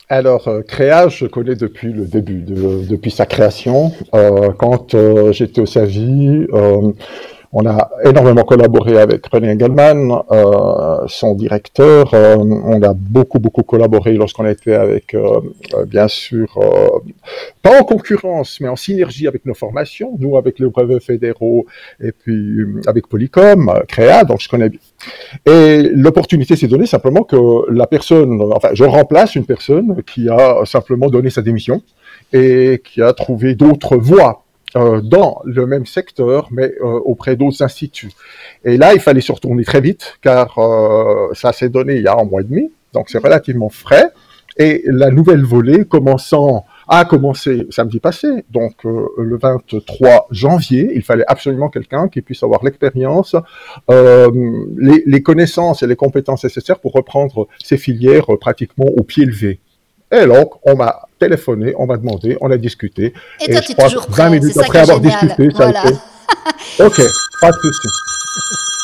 Alors, 0.10 0.48
euh, 0.48 0.62
Créa, 0.62 1.10
je 1.10 1.26
connais 1.26 1.56
depuis 1.56 1.92
le 1.92 2.06
début, 2.06 2.42
depuis 2.42 3.12
sa 3.12 3.26
création. 3.26 3.92
Euh, 4.16 4.52
quand 4.58 4.94
euh, 4.94 5.34
j'étais 5.34 5.60
au 5.60 5.66
SAVI, 5.66 6.48
on 7.54 7.66
a 7.66 7.89
énormément 8.04 8.44
collaboré 8.44 8.98
avec 9.00 9.25
René 9.27 9.51
Engelmann, 9.51 10.22
son 11.08 11.34
directeur. 11.36 12.13
on 12.13 12.82
a 12.82 12.94
beaucoup, 12.94 13.39
beaucoup 13.39 13.63
collaboré 13.63 14.13
lorsqu'on 14.13 14.46
était 14.46 14.75
avec, 14.75 15.16
bien 15.88 16.08
sûr, 16.08 16.60
pas 17.62 17.80
en 17.80 17.84
concurrence, 17.84 18.60
mais 18.62 18.68
en 18.68 18.75
synergie 18.75 19.27
avec 19.27 19.46
nos 19.46 19.54
formations, 19.54 20.16
nous 20.20 20.38
avec 20.38 20.60
les 20.60 20.68
brevets 20.68 21.01
fédéraux 21.01 21.66
et 22.04 22.12
puis 22.12 22.66
avec 22.86 23.08
Polycom, 23.08 23.72
Créa, 23.88 24.24
donc 24.24 24.42
je 24.42 24.50
connais 24.50 24.70
bien. 24.70 24.80
Et 25.46 25.84
l'opportunité 25.94 26.56
s'est 26.56 26.68
donnée 26.68 26.86
simplement 26.86 27.24
que 27.24 27.72
la 27.72 27.88
personne, 27.88 28.42
enfin, 28.54 28.70
je 28.74 28.84
remplace 28.84 29.36
une 29.36 29.46
personne 29.46 30.01
qui 30.04 30.30
a 30.30 30.66
simplement 30.66 31.10
donné 31.10 31.30
sa 31.30 31.42
démission 31.42 31.82
et 32.34 32.82
qui 32.84 33.01
a 33.01 33.13
trouvé 33.13 33.56
d'autres 33.56 33.98
voies 33.98 34.44
euh, 34.76 35.00
dans 35.00 35.42
le 35.46 35.66
même 35.66 35.86
secteur, 35.86 36.50
mais 36.52 36.74
euh, 36.82 37.00
auprès 37.06 37.38
d'autres 37.38 37.64
instituts. 37.64 38.12
Et 38.66 38.76
là, 38.76 38.94
il 38.94 39.00
fallait 39.00 39.22
se 39.22 39.32
retourner 39.32 39.64
très 39.64 39.80
vite, 39.80 40.18
car 40.22 40.60
euh, 40.60 41.34
ça 41.34 41.54
s'est 41.54 41.70
donné 41.70 41.96
il 41.96 42.04
y 42.04 42.08
a 42.08 42.18
un 42.20 42.26
mois 42.26 42.42
et 42.42 42.44
demi, 42.44 42.70
donc 42.94 43.10
c'est 43.10 43.18
relativement 43.18 43.70
frais. 43.70 44.10
Et 44.58 44.84
la 44.86 45.10
nouvelle 45.10 45.46
volée 45.46 45.86
commençant 45.86 46.66
a 46.90 47.06
commencé 47.06 47.66
samedi 47.70 48.00
passé, 48.02 48.28
donc 48.50 48.84
le 48.84 49.38
23 49.38 50.28
janvier. 50.32 50.92
Il 50.96 51.04
fallait 51.04 51.26
absolument 51.28 51.70
quelqu'un 51.70 52.08
qui 52.10 52.22
puisse 52.22 52.42
avoir 52.42 52.64
l'expérience, 52.66 53.36
les, 53.88 55.04
les, 55.06 55.22
connaissances 55.22 55.84
et 55.84 55.88
les 55.88 55.96
compétences 55.96 56.44
nécessaires 56.44 56.80
pour 56.80 56.94
reprendre 56.94 57.48
ces 57.64 57.78
filières 57.78 58.26
pratiquement 58.40 58.88
au 58.98 59.04
pied 59.04 59.26
levé. 59.26 59.60
Et 60.12 60.26
donc, 60.26 60.54
on 60.64 60.76
m'a 60.76 61.08
téléphoné, 61.20 61.74
on 61.78 61.86
m'a 61.86 61.98
demandé, 61.98 62.38
on 62.40 62.50
a 62.50 62.58
discuté. 62.58 63.14
Et, 63.42 63.52
toi, 63.52 63.62
tu 63.62 63.74
es 63.74 63.76
toujours 63.76 64.08
prêt. 64.08 64.24
20 64.24 64.30
minutes 64.30 64.58
après 64.58 64.80
avoir 64.80 65.00
discuté, 65.00 65.50
ça 65.56 65.68
a 65.68 65.70
été. 65.70 65.96
ok, 66.80 67.02
pas 67.42 67.52
de 67.52 67.58
souci. 67.58 67.88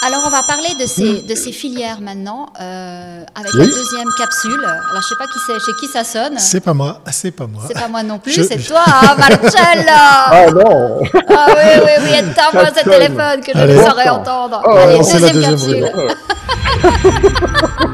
Alors, 0.06 0.24
on 0.28 0.30
va 0.30 0.44
parler 0.44 0.76
de 0.78 0.86
ces, 0.86 1.22
de 1.22 1.34
ces 1.34 1.54
filières 1.54 2.02
maintenant, 2.02 2.52
euh, 2.60 3.24
avec 3.36 3.54
la 3.54 3.66
deuxième 3.66 4.10
capsule. 4.18 4.60
Alors, 4.62 5.02
je 5.02 5.08
sais 5.08 5.16
pas 5.18 5.28
qui 5.28 5.40
c'est, 5.48 5.54
chez 5.66 5.72
qui 5.80 5.88
ça 5.88 6.04
sonne. 6.04 6.38
C'est 6.40 6.60
pas 6.60 6.74
moi, 6.74 7.00
c'est 7.10 7.32
pas 7.32 7.48
moi. 7.48 7.64
C'est 7.68 7.80
pas 7.80 7.88
moi 7.88 8.04
non 8.04 8.20
plus, 8.20 8.34
c'est 8.34 8.58
toi, 8.58 8.84
hein, 8.86 9.16
Marcella. 9.18 9.94
Ah 10.30 10.52
non. 10.52 11.00
Ah 11.30 11.48
oui, 11.50 11.82
oui, 11.86 11.92
oui, 12.02 12.10
éteins-moi 12.20 12.66
ce 12.76 12.84
téléphone 12.84 13.42
que 13.42 13.52
je 13.56 13.64
ne 13.64 13.82
saurais 13.82 14.10
entendre. 14.10 14.62
Oh, 14.66 14.72
Allez, 14.72 14.98
deuxième, 14.98 15.32
deuxième 15.32 15.84
capsule. 15.84 15.90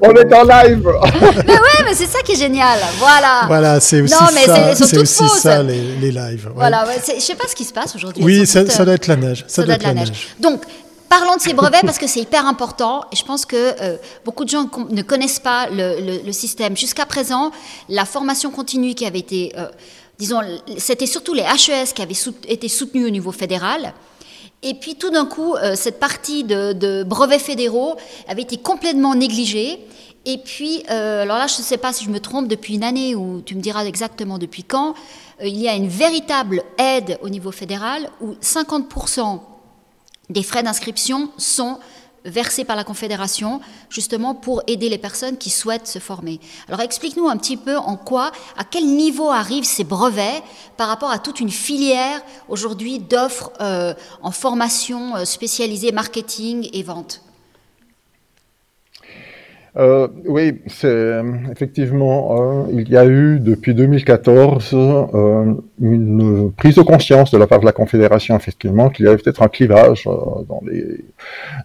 On 0.00 0.12
est 0.12 0.32
en 0.34 0.44
live. 0.44 0.86
mais 1.46 1.52
ouais, 1.52 1.84
mais 1.84 1.94
c'est 1.94 2.06
ça 2.06 2.20
qui 2.24 2.32
est 2.32 2.36
génial. 2.36 2.78
Voilà. 2.98 3.44
Voilà, 3.46 3.80
c'est 3.80 4.00
aussi 4.00 4.14
non, 4.14 4.28
mais 4.34 4.44
ça. 4.44 4.74
C'est 4.74 4.98
aussi 4.98 5.28
ça 5.28 5.62
les, 5.62 5.96
les 6.00 6.12
lives. 6.12 6.50
Voilà, 6.54 6.86
ouais, 6.86 7.00
je 7.06 7.20
sais 7.20 7.34
pas 7.34 7.46
ce 7.48 7.54
qui 7.54 7.64
se 7.64 7.72
passe 7.72 7.94
aujourd'hui. 7.96 8.22
Oui, 8.22 8.46
ça, 8.46 8.68
ça, 8.68 8.84
doit 8.84 8.94
être 8.94 9.06
la 9.06 9.16
neige. 9.16 9.44
Ça, 9.48 9.62
doit 9.62 9.74
être 9.74 9.82
la 9.84 9.94
neige. 9.94 10.10
neige. 10.10 10.28
Donc. 10.40 10.62
Parlons 11.10 11.36
de 11.36 11.40
ces 11.40 11.54
brevets 11.54 11.80
parce 11.86 11.96
que 11.96 12.06
c'est 12.06 12.20
hyper 12.20 12.44
important 12.44 13.06
et 13.10 13.16
je 13.16 13.24
pense 13.24 13.46
que 13.46 13.56
euh, 13.56 13.96
beaucoup 14.26 14.44
de 14.44 14.50
gens 14.50 14.68
ne 14.90 15.00
connaissent 15.00 15.38
pas 15.38 15.66
le, 15.70 16.00
le, 16.02 16.20
le 16.22 16.32
système. 16.32 16.76
Jusqu'à 16.76 17.06
présent, 17.06 17.50
la 17.88 18.04
formation 18.04 18.50
continue 18.50 18.94
qui 18.94 19.06
avait 19.06 19.20
été, 19.20 19.54
euh, 19.56 19.68
disons, 20.18 20.42
c'était 20.76 21.06
surtout 21.06 21.32
les 21.32 21.44
HES 21.44 21.94
qui 21.94 22.02
avaient 22.02 22.12
été 22.46 22.68
soutenus 22.68 23.06
au 23.06 23.10
niveau 23.10 23.32
fédéral. 23.32 23.94
Et 24.62 24.74
puis 24.74 24.96
tout 24.96 25.10
d'un 25.10 25.26
coup, 25.26 25.54
euh, 25.54 25.74
cette 25.76 26.00
partie 26.00 26.44
de, 26.44 27.02
brevets 27.04 27.40
fédéraux 27.40 27.96
avait 28.26 28.42
été 28.42 28.56
complètement 28.56 29.14
négligée. 29.14 29.78
Et 30.24 30.38
puis, 30.38 30.82
euh, 30.90 31.22
alors 31.22 31.38
là, 31.38 31.46
je 31.46 31.58
ne 31.58 31.62
sais 31.62 31.78
pas 31.78 31.92
si 31.92 32.04
je 32.04 32.10
me 32.10 32.18
trompe, 32.18 32.48
depuis 32.48 32.74
une 32.74 32.84
année, 32.84 33.14
ou 33.14 33.40
tu 33.40 33.54
me 33.54 33.60
diras 33.60 33.84
exactement 33.84 34.36
depuis 34.38 34.64
quand, 34.64 34.94
euh, 35.40 35.46
il 35.46 35.58
y 35.58 35.68
a 35.68 35.74
une 35.74 35.88
véritable 35.88 36.62
aide 36.76 37.18
au 37.22 37.28
niveau 37.28 37.52
fédéral 37.52 38.10
où 38.20 38.34
50% 38.34 39.40
des 40.28 40.42
frais 40.42 40.62
d'inscription 40.62 41.30
sont 41.38 41.78
versés 42.28 42.64
par 42.64 42.76
la 42.76 42.84
Confédération, 42.84 43.60
justement 43.90 44.34
pour 44.34 44.62
aider 44.66 44.88
les 44.88 44.98
personnes 44.98 45.36
qui 45.36 45.50
souhaitent 45.50 45.86
se 45.86 45.98
former. 45.98 46.40
Alors 46.68 46.80
explique-nous 46.80 47.28
un 47.28 47.36
petit 47.36 47.56
peu 47.56 47.76
en 47.76 47.96
quoi, 47.96 48.32
à 48.56 48.64
quel 48.64 48.86
niveau 48.86 49.30
arrivent 49.30 49.64
ces 49.64 49.84
brevets 49.84 50.42
par 50.76 50.88
rapport 50.88 51.10
à 51.10 51.18
toute 51.18 51.40
une 51.40 51.50
filière 51.50 52.20
aujourd'hui 52.48 52.98
d'offres 52.98 53.52
euh, 53.60 53.94
en 54.22 54.30
formation 54.30 55.16
euh, 55.16 55.24
spécialisée 55.24 55.92
marketing 55.92 56.68
et 56.72 56.82
vente. 56.82 57.22
Euh, 59.78 60.08
oui, 60.24 60.60
c'est 60.66 61.22
effectivement, 61.50 62.66
il 62.72 62.88
y 62.88 62.96
a 62.96 63.06
eu 63.06 63.38
depuis 63.38 63.74
2014 63.74 64.74
une 65.80 66.52
prise 66.56 66.74
de 66.74 66.82
conscience 66.82 67.30
de 67.30 67.38
la 67.38 67.46
part 67.46 67.60
de 67.60 67.64
la 67.64 67.72
Confédération, 67.72 68.36
effectivement, 68.36 68.90
qu'il 68.90 69.06
y 69.06 69.08
avait 69.08 69.18
peut-être 69.18 69.42
un 69.42 69.48
clivage 69.48 70.04
dans 70.04 70.60
les 70.66 71.04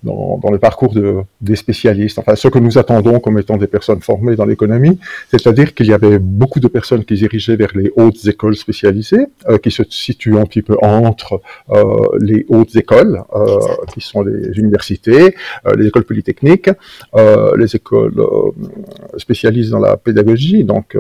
dans, 0.04 0.40
dans 0.42 0.52
le 0.52 0.60
parcours 0.60 0.94
de, 0.94 1.22
des 1.42 1.56
spécialistes, 1.56 2.20
enfin 2.20 2.36
ceux 2.36 2.50
que 2.50 2.60
nous 2.60 2.78
attendons 2.78 3.20
comme 3.20 3.40
étant 3.40 3.58
des 3.58 3.68
personnes 3.68 4.02
formées 4.02 4.36
dans 4.36 4.46
l'économie, 4.46 5.00
c'est-à-dire 5.30 5.74
qu'il 5.74 5.88
y 5.88 5.94
avait 5.94 6.20
beaucoup 6.20 6.60
de 6.60 6.68
personnes 6.68 7.06
qui 7.06 7.16
dirigeaient 7.16 7.56
vers 7.56 7.72
les 7.76 7.92
hautes 7.96 8.26
écoles 8.28 8.56
spécialisées, 8.56 9.26
euh, 9.50 9.58
qui 9.58 9.72
se 9.72 9.84
situent 9.90 10.38
un 10.38 10.46
petit 10.46 10.62
peu 10.62 10.76
entre 10.82 11.42
euh, 11.70 11.84
les 12.20 12.46
hautes 12.50 12.76
écoles, 12.76 13.24
euh, 13.36 13.60
qui 13.94 14.02
sont 14.02 14.22
les 14.22 14.58
universités, 14.58 15.36
euh, 15.66 15.76
les 15.76 15.88
écoles 15.88 16.04
polytechniques, 16.04 16.70
euh, 17.16 17.56
les 17.58 17.76
écoles 17.76 18.03
spécialisées 19.18 19.72
dans 19.72 19.80
la 19.80 19.98
pédagogie, 19.98 20.64
donc 20.64 20.98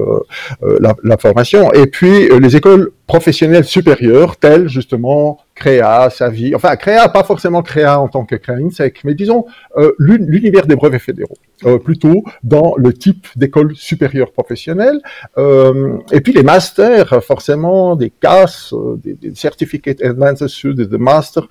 la, 0.61 0.95
la, 1.03 1.17
formation, 1.17 1.71
et 1.73 1.87
puis 1.87 2.29
les 2.39 2.55
écoles 2.55 2.91
professionnelles 3.07 3.65
supérieures, 3.65 4.37
telles 4.37 4.67
justement 4.67 5.39
Créa, 5.55 6.09
sa 6.09 6.29
vie, 6.29 6.55
enfin 6.55 6.75
Créa, 6.75 7.09
pas 7.09 7.23
forcément 7.23 7.61
Créa 7.61 7.99
en 7.99 8.07
tant 8.07 8.25
que 8.25 8.35
Créa 8.35 8.55
INSEC, 8.55 9.01
mais 9.03 9.13
disons 9.13 9.45
euh, 9.77 9.93
l'univers 9.99 10.65
des 10.65 10.75
brevets 10.75 11.01
fédéraux, 11.01 11.37
euh, 11.65 11.77
plutôt 11.77 12.23
dans 12.41 12.73
le 12.75 12.91
type 12.91 13.27
d'école 13.35 13.75
supérieure 13.75 14.31
professionnelle, 14.31 14.99
euh, 15.37 15.99
et 16.11 16.21
puis 16.21 16.33
les 16.33 16.41
masters, 16.41 17.23
forcément 17.23 17.95
des 17.95 18.09
CAS, 18.09 18.73
des, 19.03 19.13
des 19.13 19.35
Certificate 19.35 20.01
Advanced 20.01 20.47
Students, 20.47 20.89
des 20.89 20.97
masters, 20.97 21.47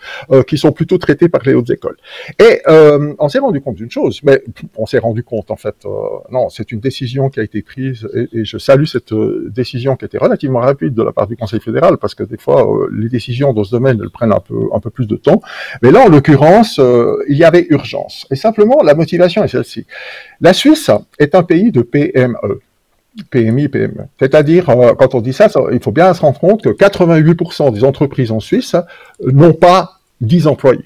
qui 0.49 0.59
sont 0.59 0.73
plutôt 0.73 0.99
traités 0.99 1.29
par 1.29 1.43
les 1.45 1.55
hautes 1.55 1.71
écoles. 1.71 1.97
Et 2.41 2.61
on 3.19 3.29
s'est 3.29 3.39
rendu 3.39 3.61
compte 3.61 3.77
d'une 3.77 3.91
chose, 3.91 4.21
mais 4.25 4.43
on 4.77 4.87
s'est 4.87 4.99
rendu 4.99 5.23
compte 5.23 5.51
en 5.51 5.57
fait, 5.57 5.77
non, 6.31 6.49
c'est 6.49 6.73
une 6.73 6.81
décision 6.81 7.31
qui 7.31 7.39
a 7.39 7.43
été 7.45 7.63
prise, 7.63 8.09
et, 8.15 8.41
et 8.41 8.45
je 8.45 8.59
salue 8.59 8.85
cette 8.85 9.15
décision 9.49 9.97
qui 9.97 10.05
été 10.07 10.19
relativement 10.19 10.61
rapide 10.61 10.95
de 10.95 11.03
la 11.03 11.13
part 11.13 11.29
du 11.29 11.37
Conseil 11.37 11.61
fédéral, 11.61 11.99
parce 11.99 12.15
que 12.15 12.25
des 12.25 12.39
fois 12.39 12.67
les 12.93 13.09
décisions 13.09 13.53
dans 13.53 13.65
ce 13.65 13.71
domaine 13.71 13.92
elles 14.01 14.11
prennent 14.11 14.33
un 14.33 14.41
peu, 14.41 14.69
un 14.73 14.81
peu 14.81 14.91
plus 14.91 15.07
de 15.07 15.17
temps. 15.17 15.41
Mais 15.83 15.91
là, 15.91 16.01
en 16.01 16.09
l'occurrence, 16.09 16.79
euh, 16.79 17.17
il 17.29 17.37
y 17.37 17.45
avait 17.45 17.67
urgence. 17.71 18.27
Et 18.31 18.37
simplement, 18.37 18.83
la 18.83 18.95
motivation 18.95 19.43
est 19.45 19.49
celle-ci. 19.49 19.87
La 20.41 20.53
Suisse 20.53 20.91
est 21.19 21.35
un 21.35 21.43
pays 21.43 21.73
de 21.73 21.83
PME. 21.83 22.61
PMI, 23.31 23.69
PME. 23.69 24.07
C'est-à-dire, 24.19 24.71
euh, 24.71 24.95
quand 24.95 25.15
on 25.15 25.21
dit 25.21 25.33
ça, 25.33 25.49
il 25.73 25.83
faut 25.83 25.93
bien 25.93 26.13
se 26.15 26.21
rendre 26.21 26.39
compte 26.39 26.63
que 26.63 26.71
88% 26.71 27.73
des 27.73 27.85
entreprises 27.85 28.33
en 28.33 28.41
Suisse 28.41 28.75
n'ont 29.21 29.53
pas 29.53 30.01
10 30.21 30.47
employés. 30.47 30.85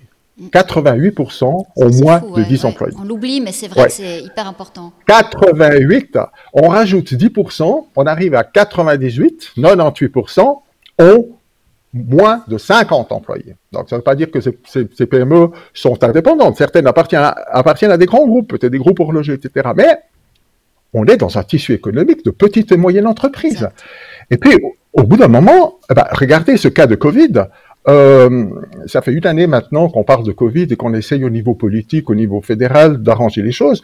88% 0.53 1.45
ont 1.77 1.91
moins 2.03 2.21
de 2.21 2.43
10 2.43 2.65
employés. 2.67 2.95
On 3.01 3.05
l'oublie, 3.05 3.41
mais 3.41 3.53
c'est 3.53 3.69
vrai 3.69 3.87
que 3.87 3.93
c'est 3.93 4.21
hyper 4.21 4.47
important. 4.47 4.93
88, 5.07 6.19
on 6.53 6.69
rajoute 6.69 7.13
10%, 7.13 7.87
on 7.97 8.07
arrive 8.07 8.35
à 8.35 8.45
98, 8.45 9.53
98% 9.57 10.61
ont 10.99 11.29
moins 11.93 12.43
de 12.49 12.59
50 12.59 13.13
employés. 13.13 13.55
Donc, 13.73 13.89
ça 13.89 13.97
ne 13.97 14.01
veut 14.01 14.05
pas 14.05 14.15
dire 14.15 14.31
que 14.31 14.41
ces, 14.41 14.59
ces, 14.65 15.07
PME 15.07 15.49
sont 15.73 16.03
indépendantes. 16.05 16.57
Certaines 16.57 16.87
appartiennent 16.87 17.23
à, 17.23 17.35
appartiennent 17.51 17.93
à 17.93 17.97
des 17.97 18.07
grands 18.07 18.27
groupes, 18.27 18.49
peut-être 18.49 18.73
des 18.73 18.79
groupes 18.79 19.01
horlogers, 19.01 19.35
etc. 19.35 19.71
Mais 19.77 19.99
on 20.93 21.05
est 21.07 21.17
dans 21.17 21.39
un 21.39 21.43
tissu 21.43 21.73
économique 21.73 22.25
de 22.25 22.31
petites 22.31 22.73
et 22.73 22.77
moyennes 22.77 23.07
entreprises. 23.07 23.69
Et 24.31 24.37
puis, 24.37 24.57
au, 24.93 25.03
bout 25.03 25.17
d'un 25.17 25.29
moment, 25.29 25.79
eh 25.91 25.95
ben, 25.95 26.07
regardez 26.13 26.57
ce 26.57 26.69
cas 26.69 26.87
de 26.87 26.95
Covid. 26.95 27.45
Euh, 27.89 28.47
ça 28.87 29.01
fait 29.01 29.13
une 29.13 29.27
année 29.27 29.47
maintenant 29.47 29.89
qu'on 29.89 30.03
parle 30.03 30.25
de 30.25 30.33
Covid 30.33 30.67
et 30.71 30.77
qu'on 30.77 30.93
essaye 30.95 31.25
au 31.25 31.31
niveau 31.31 31.55
politique, 31.55 32.11
au 32.11 32.15
niveau 32.15 32.41
fédéral, 32.41 32.99
d'arranger 32.99 33.43
les 33.43 33.53
choses. 33.53 33.83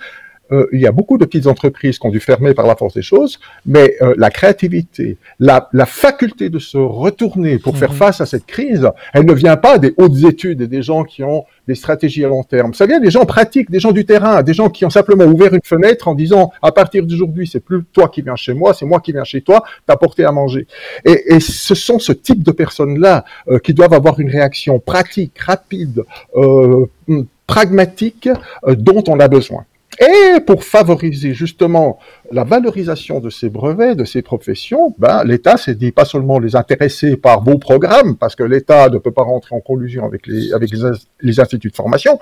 Euh, 0.51 0.67
il 0.73 0.81
y 0.81 0.87
a 0.87 0.93
beaucoup 0.93 1.19
de 1.19 1.25
petites 1.25 1.47
entreprises 1.47 1.99
qui 1.99 2.07
ont 2.07 2.11
dû 2.11 2.21
fermer 2.21 2.53
par 2.53 2.67
la 2.67 2.77
force 2.77 2.95
des 2.95 3.03
choses, 3.03 3.39
mais 3.65 3.95
euh, 4.03 4.15
la 4.19 4.31
créativité, 4.31 5.17
la, 5.39 5.69
la, 5.73 5.87
faculté 5.87 6.51
de 6.51 6.59
se 6.59 6.77
retourner 6.77 7.59
pour 7.59 7.77
faire 7.79 7.93
mhm. 7.93 7.97
face 7.97 8.21
à 8.21 8.27
cette 8.27 8.47
crise, 8.47 8.89
elle 9.15 9.25
ne 9.25 9.33
vient 9.33 9.57
pas 9.57 9.79
des 9.79 9.95
hautes 9.97 10.25
études 10.25 10.61
et 10.61 10.67
des 10.67 10.83
gens 10.83 11.05
qui 11.05 11.23
ont 11.23 11.45
des 11.69 11.75
stratégies 11.75 12.25
à 12.25 12.29
long 12.29 12.43
terme. 12.43 12.75
Ça 12.75 12.87
vient 12.87 13.01
des 13.01 13.11
gens 13.11 13.25
pratiques, 13.25 13.71
des 13.71 13.81
gens 13.81 13.93
du 13.93 14.05
terrain, 14.05 14.43
des 14.43 14.53
gens 14.53 14.69
qui 14.69 14.85
ont 14.85 14.91
simplement 14.91 15.25
ouvert 15.25 15.55
une 15.55 15.63
fenêtre 15.65 16.09
en 16.09 16.15
disant 16.15 16.53
à 16.61 16.73
partir 16.73 17.07
d'aujourd'hui, 17.07 17.47
c'est 17.47 17.61
plus 17.61 17.83
toi 17.93 18.09
qui 18.09 18.21
viens 18.21 18.37
chez 18.37 18.53
moi, 18.53 18.75
c'est 18.75 18.87
moi 18.87 19.01
qui 19.01 19.13
viens 19.13 19.25
chez 19.25 19.41
toi, 19.43 19.63
t'apporter 19.87 20.25
à 20.25 20.33
manger. 20.33 20.67
Et, 21.05 21.35
et, 21.35 21.41
ce 21.41 21.75
sont 21.75 21.99
ce 21.99 22.13
type 22.13 22.43
de 22.43 22.53
personnes-là 22.53 23.25
euh, 23.49 23.59
qui 23.59 23.75
doivent 23.75 23.95
avoir 23.95 24.19
une 24.21 24.31
réaction 24.31 24.79
pratique, 24.81 25.39
rapide, 25.39 26.05
euh, 26.37 26.87
pragmatique 27.47 28.29
dont 28.67 29.05
on 29.09 29.19
a 29.21 29.29
besoin. 29.29 29.65
Et 30.03 30.41
pour 30.41 30.65
favoriser 30.65 31.33
justement 31.33 31.99
la 32.33 32.43
valorisation 32.43 33.21
de 33.21 33.31
ces 33.31 33.51
brevets, 33.51 33.95
de 33.95 34.05
ces 34.05 34.21
professions, 34.21 34.95
ben, 34.99 35.23
l'État 35.23 35.57
s'est 35.57 35.77
dit 35.77 35.93
pas 35.93 36.05
seulement 36.05 36.41
les 36.41 36.57
intéresser 36.57 37.17
par 37.17 37.45
vos 37.45 37.57
programmes, 37.57 38.17
parce 38.17 38.35
que 38.35 38.43
l'État 38.43 38.89
ne 38.89 38.99
peut 38.99 39.13
pas 39.13 39.23
rentrer 39.23 39.55
en 39.55 39.61
collusion 39.61 40.05
avec 40.05 40.27
les, 40.27 40.51
instituts 41.39 41.71
de 41.71 41.77
formation, 41.77 42.19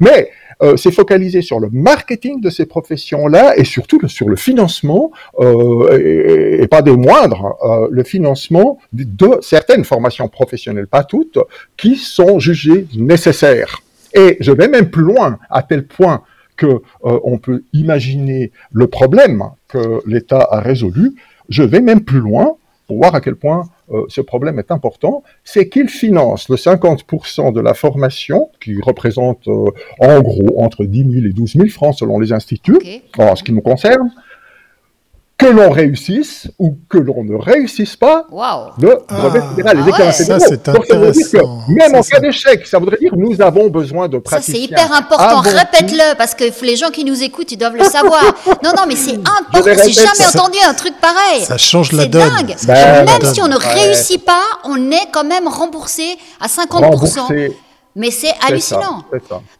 mais 0.00 0.30
euh, 0.62 0.78
s'est 0.78 0.90
focalisé 0.90 1.42
sur 1.42 1.60
le 1.60 1.68
marketing 1.70 2.40
de 2.40 2.48
ces 2.48 2.64
professions-là 2.64 3.58
et 3.58 3.64
surtout 3.64 4.00
sur 4.08 4.28
le 4.28 4.36
financement, 4.36 5.12
euh, 5.38 6.60
et, 6.62 6.66
pas 6.68 6.80
des 6.80 6.96
moindres, 6.96 7.56
euh, 7.62 7.88
le 7.90 8.04
financement 8.04 8.78
de 8.92 9.38
certaines 9.42 9.84
formations 9.84 10.28
professionnelles, 10.28 10.86
pas 10.86 11.04
toutes, 11.04 11.38
qui 11.76 11.96
sont 11.96 12.38
jugées 12.38 12.86
nécessaires. 12.96 13.82
Et 14.14 14.38
je 14.40 14.52
vais 14.52 14.68
même 14.68 14.88
plus 14.88 15.02
loin, 15.02 15.38
à 15.50 15.62
tel 15.62 15.86
point 15.86 16.22
que 16.58 16.66
euh, 16.66 17.20
on 17.24 17.38
peut 17.38 17.62
imaginer 17.72 18.52
le 18.72 18.86
problème 18.88 19.44
que 19.68 20.02
l'État 20.06 20.46
a 20.50 20.60
résolu. 20.60 21.14
Je 21.48 21.62
vais 21.62 21.80
même 21.80 22.02
plus 22.02 22.20
loin. 22.20 22.56
pour 22.86 22.96
voir 22.96 23.14
à 23.14 23.20
quel 23.20 23.36
point 23.36 23.68
euh, 23.90 24.04
ce 24.08 24.22
problème 24.22 24.58
est 24.58 24.70
important, 24.70 25.22
c'est 25.44 25.68
qu'ils 25.68 25.88
financent 25.88 26.48
le 26.48 26.56
50% 26.56 27.52
de 27.52 27.60
la 27.60 27.74
formation, 27.74 28.50
qui 28.62 28.80
représente 28.80 29.46
euh, 29.48 29.70
en 30.00 30.20
gros 30.20 30.62
entre 30.62 30.84
10 30.84 31.10
000 31.10 31.26
et 31.26 31.32
12 31.32 31.52
000 31.54 31.68
francs 31.68 31.96
selon 31.98 32.18
les 32.18 32.32
instituts, 32.32 32.80
en 33.18 33.36
ce 33.36 33.42
qui 33.42 33.52
nous 33.52 33.60
concerne, 33.60 34.10
que 35.38 35.46
l'on 35.46 35.70
réussisse 35.70 36.48
ou 36.58 36.76
que 36.88 36.98
l'on 36.98 37.22
ne 37.22 37.36
réussisse 37.36 37.94
pas 37.94 38.26
le 38.28 38.98
brevet 39.08 39.40
ah, 39.40 39.48
fédéral, 39.50 39.84
les 39.86 39.92
ah 39.96 40.12
Ça, 40.12 40.40
c'est 40.40 40.68
intéressant. 40.68 41.62
même 41.68 41.94
en 41.94 42.02
cas 42.02 42.18
d'échec, 42.18 42.66
ça 42.66 42.80
voudrait 42.80 42.98
dire 42.98 43.12
que 43.12 43.16
nous 43.16 43.40
avons 43.40 43.68
besoin 43.68 44.08
de 44.08 44.18
praticiens. 44.18 44.52
Ça, 44.52 44.58
c'est 44.58 44.64
hyper 44.64 44.92
important. 44.92 45.40
Répète-le, 45.40 46.16
parce 46.16 46.34
que 46.34 46.44
les 46.64 46.74
gens 46.74 46.90
qui 46.90 47.04
nous 47.04 47.22
écoutent, 47.22 47.52
ils 47.52 47.56
doivent 47.56 47.76
le 47.76 47.84
savoir. 47.84 48.24
non, 48.64 48.72
non, 48.76 48.82
mais 48.88 48.96
c'est 48.96 49.14
important. 49.14 49.70
J'ai 49.84 49.92
jamais 49.92 50.26
entendu 50.26 50.58
un 50.66 50.74
truc 50.74 50.94
pareil. 51.00 51.44
Ça 51.44 51.56
change 51.56 51.92
la 51.92 52.06
donne. 52.06 52.28
Dingue. 52.28 52.56
Ben, 52.66 53.04
même 53.04 53.32
si 53.32 53.40
on 53.40 53.48
ne 53.48 53.56
réussit 53.56 54.24
pas, 54.24 54.42
on 54.64 54.90
est 54.90 55.08
quand 55.12 55.24
même 55.24 55.46
remboursé 55.46 56.18
à 56.40 56.48
50%. 56.48 56.68
Remboursé. 56.68 57.56
Mais 57.98 58.12
c'est 58.12 58.32
hallucinant. 58.46 59.02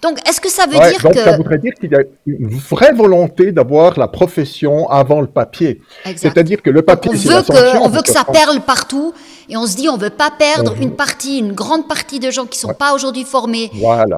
Donc, 0.00 0.18
est-ce 0.28 0.40
que 0.40 0.48
ça 0.48 0.64
veut 0.66 0.78
dire 0.78 1.02
donc 1.02 1.12
que... 1.12 1.18
Ça 1.18 1.36
voudrait 1.36 1.58
dire 1.58 1.74
qu'il 1.74 1.90
y 1.90 1.96
a 1.96 2.02
une 2.24 2.48
vraie 2.48 2.92
volonté 2.92 3.50
d'avoir 3.50 3.98
la 3.98 4.06
profession 4.06 4.88
avant 4.88 5.20
le 5.20 5.26
papier. 5.26 5.80
C'est-à-dire 6.16 6.62
que 6.62 6.70
le 6.70 6.82
papier, 6.82 7.10
que, 7.10 7.78
On 7.78 7.88
veut 7.88 8.02
que 8.02 8.12
ça 8.12 8.24
perle 8.24 8.60
partout. 8.60 9.12
Et 9.50 9.56
on 9.56 9.66
se 9.66 9.76
dit, 9.76 9.88
on 9.88 9.96
ne 9.96 10.02
veut 10.02 10.10
pas 10.10 10.30
perdre 10.30 10.76
mhm. 10.76 10.82
une 10.82 10.90
partie, 10.92 11.38
une 11.38 11.52
grande 11.52 11.88
partie 11.88 12.20
de 12.20 12.30
gens 12.30 12.44
qui 12.44 12.58
ne 12.58 12.68
sont 12.70 12.74
pas 12.74 12.92
aujourd'hui 12.94 13.24
formés 13.24 13.70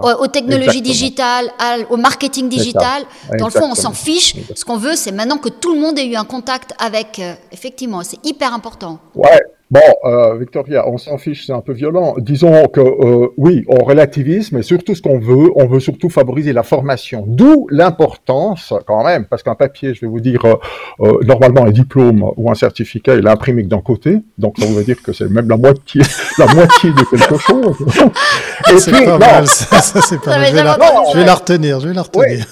aux, 0.02 0.26
technologies 0.26 0.82
digitales, 0.82 1.50
au 1.88 1.96
marketing 1.96 2.48
digital. 2.48 3.04
Dans 3.38 3.46
le 3.46 3.52
fond, 3.52 3.68
on 3.70 3.74
s'en 3.74 3.92
fiche. 3.92 4.34
Ce 4.54 4.64
qu'on 4.64 4.76
veut, 4.76 4.96
c'est 4.96 5.12
maintenant 5.12 5.38
que 5.38 5.48
tout 5.48 5.72
le 5.74 5.80
monde 5.80 5.98
ait 5.98 6.06
eu 6.06 6.16
un 6.16 6.24
contact 6.24 6.74
avec... 6.78 7.18
Euh, 7.18 7.34
effectivement, 7.52 8.02
c'est 8.02 8.18
hyper 8.24 8.52
important. 8.52 8.98
Ouais. 9.14 9.40
Bon, 9.70 9.80
euh, 10.04 10.36
Victoria, 10.36 10.88
on 10.88 10.98
s'en 10.98 11.16
fiche, 11.16 11.46
c'est 11.46 11.52
un 11.52 11.60
peu 11.60 11.72
violent. 11.72 12.16
Disons 12.18 12.66
que 12.66 12.80
euh, 12.80 13.28
oui, 13.36 13.64
on 13.68 13.84
relativise, 13.84 14.50
mais 14.50 14.62
surtout 14.62 14.96
ce 14.96 15.02
qu'on 15.02 15.20
veut, 15.20 15.52
on 15.54 15.66
veut 15.66 15.78
surtout 15.78 16.08
favoriser 16.08 16.52
la 16.52 16.64
formation. 16.64 17.22
D'où 17.28 17.68
l'importance, 17.70 18.74
quand 18.88 19.04
même, 19.04 19.26
parce 19.26 19.44
qu'un 19.44 19.54
papier, 19.54 19.94
je 19.94 20.00
vais 20.00 20.08
vous 20.08 20.18
dire, 20.18 20.44
euh, 20.44 21.20
normalement 21.24 21.66
un 21.66 21.70
diplôme 21.70 22.28
ou 22.36 22.50
un 22.50 22.54
certificat, 22.54 23.14
il 23.14 23.24
est 23.24 23.30
imprimé 23.30 23.62
que 23.62 23.68
d'un 23.68 23.80
côté, 23.80 24.18
donc 24.38 24.58
ça 24.58 24.66
veut 24.66 24.82
dire 24.82 25.00
que 25.00 25.12
c'est 25.12 25.30
même 25.30 25.48
la 25.48 25.56
moitié, 25.56 26.02
la 26.38 26.52
moitié 26.52 26.90
de 26.90 27.04
quelque 27.04 27.38
chose. 27.38 27.76
c'est 28.76 29.04
pas 29.04 29.18
mal, 29.18 29.46
ça, 29.46 29.80
c'est 29.80 30.20
pas 30.20 30.36
mal. 30.36 30.46
Je 30.48 30.52
vais, 30.52 30.64
la, 30.64 30.78
je 31.12 31.16
vais, 31.16 31.24
la, 31.24 31.34
retenir, 31.34 31.78
je 31.78 31.86
vais 31.86 31.94
la 31.94 32.02
retenir. 32.02 32.44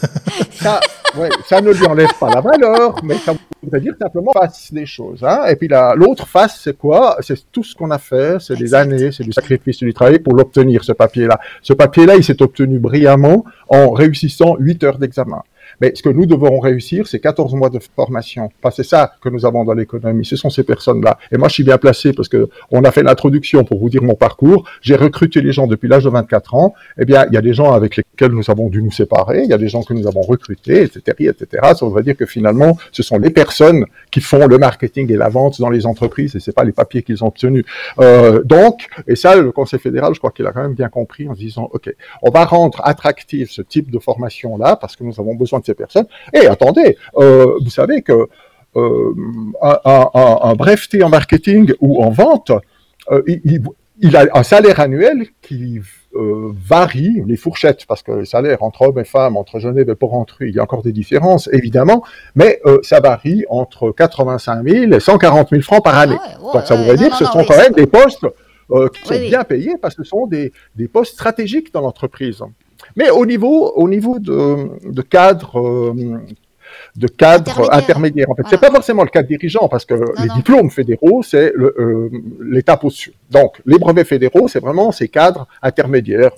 ça, 0.52 0.78
ouais, 1.16 1.30
ça 1.48 1.60
ne 1.60 1.72
lui 1.72 1.84
enlève 1.84 2.12
pas 2.20 2.30
la 2.30 2.40
valeur, 2.42 2.94
mais 3.02 3.16
ça 3.16 3.34
voudrait 3.60 3.80
dire 3.80 3.94
simplement 4.00 4.30
face 4.32 4.72
des 4.72 4.86
choses. 4.86 5.24
Hein. 5.24 5.46
Et 5.48 5.56
puis 5.56 5.68
l'autre 5.96 6.28
face, 6.28 6.60
c'est 6.62 6.78
quoi? 6.78 7.07
C'est 7.20 7.50
tout 7.52 7.64
ce 7.64 7.74
qu'on 7.74 7.90
a 7.90 7.98
fait, 7.98 8.40
c'est 8.40 8.56
des 8.56 8.74
années, 8.74 9.10
c'est 9.12 9.24
du 9.24 9.32
sacrifice, 9.32 9.78
du 9.78 9.94
travail 9.94 10.18
pour 10.18 10.34
l'obtenir, 10.34 10.84
ce 10.84 10.92
papier-là. 10.92 11.38
Ce 11.62 11.72
papier-là, 11.72 12.16
il 12.16 12.24
s'est 12.24 12.40
obtenu 12.42 12.78
brillamment 12.78 13.44
en 13.68 13.90
réussissant 13.90 14.56
8 14.58 14.84
heures 14.84 14.98
d'examen. 14.98 15.42
Mais 15.80 15.92
ce 15.94 16.02
que 16.02 16.08
nous 16.08 16.26
devons 16.26 16.58
réussir, 16.60 17.06
c'est 17.06 17.20
14 17.20 17.54
mois 17.54 17.70
de 17.70 17.78
formation. 17.96 18.50
Enfin, 18.62 18.74
c'est 18.74 18.84
ça 18.88 19.12
que 19.20 19.28
nous 19.28 19.46
avons 19.46 19.64
dans 19.64 19.74
l'économie. 19.74 20.24
Ce 20.24 20.36
sont 20.36 20.50
ces 20.50 20.64
personnes-là. 20.64 21.18
Et 21.32 21.36
moi, 21.36 21.48
je 21.48 21.54
suis 21.54 21.64
bien 21.64 21.78
placé 21.78 22.12
parce 22.12 22.28
que 22.28 22.48
on 22.70 22.84
a 22.84 22.90
fait 22.90 23.02
l'introduction 23.02 23.64
pour 23.64 23.78
vous 23.78 23.88
dire 23.88 24.02
mon 24.02 24.14
parcours. 24.14 24.64
J'ai 24.82 24.96
recruté 24.96 25.40
les 25.40 25.52
gens 25.52 25.66
depuis 25.66 25.88
l'âge 25.88 26.04
de 26.04 26.10
24 26.10 26.54
ans. 26.54 26.74
Eh 26.98 27.04
bien, 27.04 27.26
il 27.28 27.34
y 27.34 27.36
a 27.36 27.42
des 27.42 27.54
gens 27.54 27.72
avec 27.72 27.96
lesquels 27.96 28.32
nous 28.32 28.50
avons 28.50 28.68
dû 28.68 28.82
nous 28.82 28.92
séparer. 28.92 29.42
Il 29.42 29.50
y 29.50 29.52
a 29.52 29.58
des 29.58 29.68
gens 29.68 29.82
que 29.82 29.94
nous 29.94 30.06
avons 30.06 30.22
recrutés, 30.22 30.82
etc., 30.82 31.02
etc. 31.20 31.46
Ça 31.74 31.86
veut 31.86 32.02
dire 32.02 32.16
que 32.16 32.26
finalement, 32.26 32.76
ce 32.92 33.02
sont 33.02 33.18
les 33.18 33.30
personnes 33.30 33.84
qui 34.10 34.20
font 34.20 34.46
le 34.46 34.58
marketing 34.58 35.12
et 35.12 35.16
la 35.16 35.28
vente 35.28 35.60
dans 35.60 35.70
les 35.70 35.86
entreprises 35.86 36.34
et 36.36 36.40
c'est 36.40 36.52
pas 36.52 36.64
les 36.64 36.72
papiers 36.72 37.02
qu'ils 37.02 37.22
ont 37.24 37.28
obtenus. 37.28 37.64
Euh, 38.00 38.42
donc, 38.44 38.88
et 39.06 39.16
ça, 39.16 39.36
le 39.36 39.52
Conseil 39.52 39.78
fédéral, 39.78 40.14
je 40.14 40.18
crois 40.18 40.30
qu'il 40.30 40.46
a 40.46 40.52
quand 40.52 40.62
même 40.62 40.74
bien 40.74 40.88
compris 40.88 41.28
en 41.28 41.34
disant, 41.34 41.68
OK, 41.72 41.94
on 42.22 42.30
va 42.30 42.44
rendre 42.44 42.80
attractif 42.84 43.50
ce 43.50 43.62
type 43.62 43.90
de 43.90 43.98
formation-là 43.98 44.76
parce 44.76 44.96
que 44.96 45.04
nous 45.04 45.18
avons 45.20 45.34
besoin 45.34 45.60
de 45.60 45.64
ces 45.68 45.74
personnes. 45.74 46.06
Et 46.32 46.46
attendez, 46.46 46.96
euh, 47.16 47.54
vous 47.62 47.70
savez 47.70 48.02
que 48.02 48.28
euh, 48.76 49.14
un, 49.62 50.10
un, 50.42 50.54
breveté 50.54 51.02
en 51.02 51.08
marketing 51.08 51.72
ou 51.80 52.02
en 52.02 52.10
vente, 52.10 52.52
euh, 53.10 53.22
il, 54.00 54.16
a 54.16 54.26
un 54.34 54.42
salaire 54.42 54.80
annuel 54.80 55.26
qui 55.42 55.80
varie 56.14 57.22
les 57.26 57.36
fourchettes, 57.36 57.84
parce 57.86 58.02
que 58.02 58.10
le 58.10 58.24
salaire 58.24 58.62
entre 58.62 58.82
hommes 58.82 58.98
et 58.98 59.04
femmes, 59.04 59.36
entre 59.36 59.60
Genève 59.60 59.88
et 59.88 59.94
Porrentruy, 59.94 60.48
il 60.48 60.54
y 60.56 60.58
a 60.58 60.62
encore 60.64 60.82
des 60.82 60.90
différences, 60.90 61.48
évidemment, 61.52 62.02
mais 62.34 62.60
ça 62.82 62.98
varie 62.98 63.44
entre 63.48 63.92
85 63.92 64.66
000 64.66 64.92
et 64.92 65.00
140 65.00 65.50
000 65.50 65.62
francs 65.62 65.84
par 65.84 65.96
année. 65.96 66.16
Ah 66.18 66.38
Donc 66.54 66.66
ça 66.66 66.74
voudrait 66.74 66.96
dire 66.96 67.10
que 67.10 67.16
ce 67.18 67.24
sont 67.26 67.44
quand 67.44 67.56
même 67.56 67.72
des 67.72 67.86
postes 67.86 68.26
qui 68.94 69.08
sont 69.08 69.20
bien 69.20 69.44
payés, 69.44 69.76
parce 69.80 69.94
que 69.94 70.02
ce 70.02 70.08
sont 70.08 70.26
des, 70.26 70.52
des 70.74 70.88
postes 70.88 71.12
stratégiques 71.12 71.72
dans 71.72 71.82
l'entreprise. 71.82 72.42
Mais 72.98 73.10
au 73.10 73.24
niveau, 73.24 73.72
au 73.76 73.88
niveau 73.88 74.18
de, 74.18 74.68
de 74.84 75.02
cadre, 75.02 75.60
euh, 75.60 75.94
de 76.96 77.06
cadre 77.06 77.72
intermédiaire. 77.72 78.28
En 78.28 78.34
fait, 78.34 78.42
c'est 78.50 78.60
pas 78.60 78.72
forcément 78.72 79.04
le 79.04 79.08
cadre 79.08 79.28
dirigeant 79.28 79.68
parce 79.68 79.84
que 79.84 79.94
les 79.94 80.28
diplômes 80.34 80.68
fédéraux, 80.68 81.22
c'est 81.22 81.52
euh, 81.56 82.10
l'étape 82.40 82.82
au-dessus. 82.82 83.12
Donc, 83.30 83.62
les 83.66 83.78
brevets 83.78 84.04
fédéraux, 84.04 84.48
c'est 84.48 84.58
vraiment 84.58 84.90
ces 84.90 85.06
cadres 85.06 85.46
intermédiaires. 85.62 86.32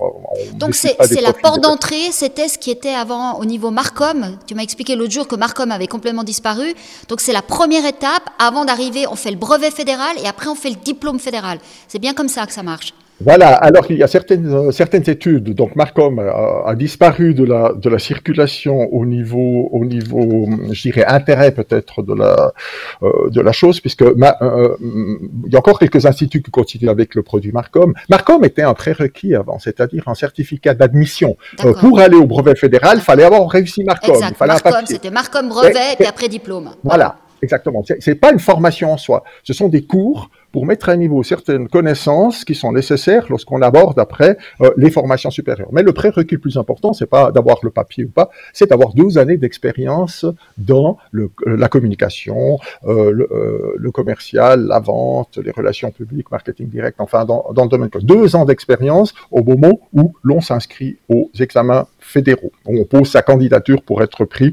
Donc, 0.54 0.74
c'est 0.74 0.96
la 1.22 1.32
porte 1.32 1.62
d'entrée. 1.62 2.12
C'était 2.12 2.48
ce 2.48 2.58
qui 2.58 2.70
était 2.70 2.94
avant 2.94 3.38
au 3.38 3.46
niveau 3.46 3.70
Marcom. 3.70 4.36
Tu 4.46 4.54
m'as 4.54 4.62
expliqué 4.62 4.96
l'autre 4.96 5.12
jour 5.12 5.26
que 5.26 5.36
Marcom 5.36 5.70
avait 5.70 5.86
complètement 5.86 6.24
disparu. 6.24 6.74
Donc, 7.08 7.22
c'est 7.22 7.32
la 7.32 7.42
première 7.42 7.86
étape. 7.86 8.24
Avant 8.38 8.66
d'arriver, 8.66 9.06
on 9.10 9.16
fait 9.16 9.30
le 9.30 9.38
brevet 9.38 9.70
fédéral 9.70 10.14
et 10.22 10.26
après, 10.28 10.48
on 10.48 10.54
fait 10.54 10.70
le 10.70 10.76
diplôme 10.84 11.18
fédéral. 11.18 11.58
C'est 11.88 11.98
bien 11.98 12.12
comme 12.12 12.28
ça 12.28 12.44
que 12.44 12.52
ça 12.52 12.62
marche. 12.62 12.92
Voilà, 13.22 13.48
alors 13.48 13.85
il 13.90 13.98
y 13.98 14.02
a 14.02 14.06
certaines, 14.06 14.46
euh, 14.46 14.70
certaines 14.70 15.09
études, 15.09 15.54
donc 15.54 15.76
Marcom 15.76 16.18
a, 16.18 16.68
a, 16.70 16.74
disparu 16.74 17.35
de 17.35 17.44
la, 17.44 17.74
de 17.74 17.90
la 17.90 17.98
circulation 17.98 18.88
au 18.94 19.04
niveau, 19.04 19.68
au 19.72 19.85
niveau 19.85 20.48
je 20.70 20.83
dirais, 20.83 21.04
intérêt 21.04 21.52
peut-être 21.52 22.02
de 22.02 22.14
la, 22.14 22.54
euh, 23.02 23.28
de 23.28 23.40
la 23.42 23.52
chose, 23.52 23.80
puisque 23.80 24.02
ma, 24.02 24.37
euh, 24.40 24.74
il 24.80 25.52
y 25.52 25.56
a 25.56 25.59
encore 25.59 25.78
quelques 25.78 26.06
instituts 26.06 26.40
qui 26.40 26.50
continuent 26.50 26.88
avec 26.88 27.14
le 27.14 27.22
produit 27.22 27.52
Marcom. 27.52 27.92
Marcom 28.09 28.42
était 28.42 28.62
un 28.62 28.72
prérequis 28.72 29.35
avant, 29.35 29.59
c'est-à-dire 29.59 30.09
un 30.09 30.14
certificat 30.14 30.72
d'admission. 30.72 31.37
pour 31.80 32.00
aller 32.00 32.16
au 32.16 32.26
brevet 32.26 32.56
fédéral, 32.56 32.98
il 32.98 33.02
fallait 33.02 33.24
avoir 33.24 33.48
réussi 33.50 33.85
Marcom. 33.85 34.14
Exact. 34.14 34.30
Il 34.30 34.37
fallait 34.37 34.52
Marcom, 34.54 34.87
c'était 34.87 35.11
Marcom 35.11 35.48
brevet, 35.48 35.96
et, 35.98 36.06
après 36.06 36.28
diplôme. 36.28 36.70
Voilà. 36.83 37.16
Exactement. 37.42 37.83
C'est 38.00 38.14
pas 38.14 38.33
une 38.33 38.38
formation 38.38 38.92
en 38.92 38.98
soi. 38.98 39.24
Ce 39.44 39.52
sont 39.52 39.68
des 39.68 39.85
cours 39.85 40.30
pour 40.52 40.66
mettre 40.66 40.88
à 40.88 40.96
niveau 40.96 41.22
certaines 41.22 41.68
connaissances 41.68 42.44
qui 42.44 42.54
sont 42.54 42.72
nécessaires 42.72 43.26
lorsqu'on 43.28 43.62
aborde 43.62 43.98
après 43.98 44.36
euh, 44.60 44.70
les 44.76 44.90
formations 44.90 45.30
supérieures. 45.30 45.68
Mais 45.72 45.82
le 45.82 45.92
prérequis 45.92 46.34
le 46.34 46.40
plus 46.40 46.56
important, 46.56 46.92
c'est 46.92 47.06
pas 47.06 47.30
d'avoir 47.30 47.58
le 47.62 47.70
papier 47.70 48.04
ou 48.04 48.10
pas, 48.10 48.30
c'est 48.52 48.70
d'avoir 48.70 48.94
12 48.94 49.18
années 49.18 49.36
d'expérience 49.36 50.26
dans 50.58 50.98
le, 51.10 51.30
euh, 51.46 51.56
la 51.56 51.68
communication, 51.68 52.58
euh, 52.86 53.10
le, 53.12 53.28
euh, 53.32 53.74
le, 53.76 53.90
commercial, 53.90 54.66
la 54.66 54.80
vente, 54.80 55.38
les 55.42 55.50
relations 55.50 55.90
publiques, 55.90 56.30
marketing 56.30 56.68
direct, 56.68 56.96
enfin 57.00 57.24
dans, 57.24 57.46
dans 57.52 57.64
le 57.64 57.68
domaine. 57.68 57.90
Deux 58.02 58.36
ans 58.36 58.44
d'expérience 58.44 59.14
au 59.30 59.42
moment 59.42 59.80
où 59.92 60.14
l'on 60.22 60.40
s'inscrit 60.40 60.98
aux 61.08 61.30
examens 61.38 61.86
fédéraux. 61.98 62.52
On 62.66 62.84
pose 62.84 63.10
sa 63.10 63.22
candidature 63.22 63.82
pour 63.82 64.02
être 64.02 64.24
pris 64.24 64.52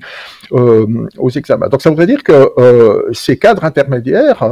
euh, 0.51 1.07
aux 1.17 1.29
examens. 1.29 1.69
Donc 1.69 1.81
ça 1.81 1.89
voudrait 1.89 2.07
dire 2.07 2.23
que 2.23 3.07
ces 3.13 3.37
cadres 3.37 3.63
intermédiaires, 3.63 4.43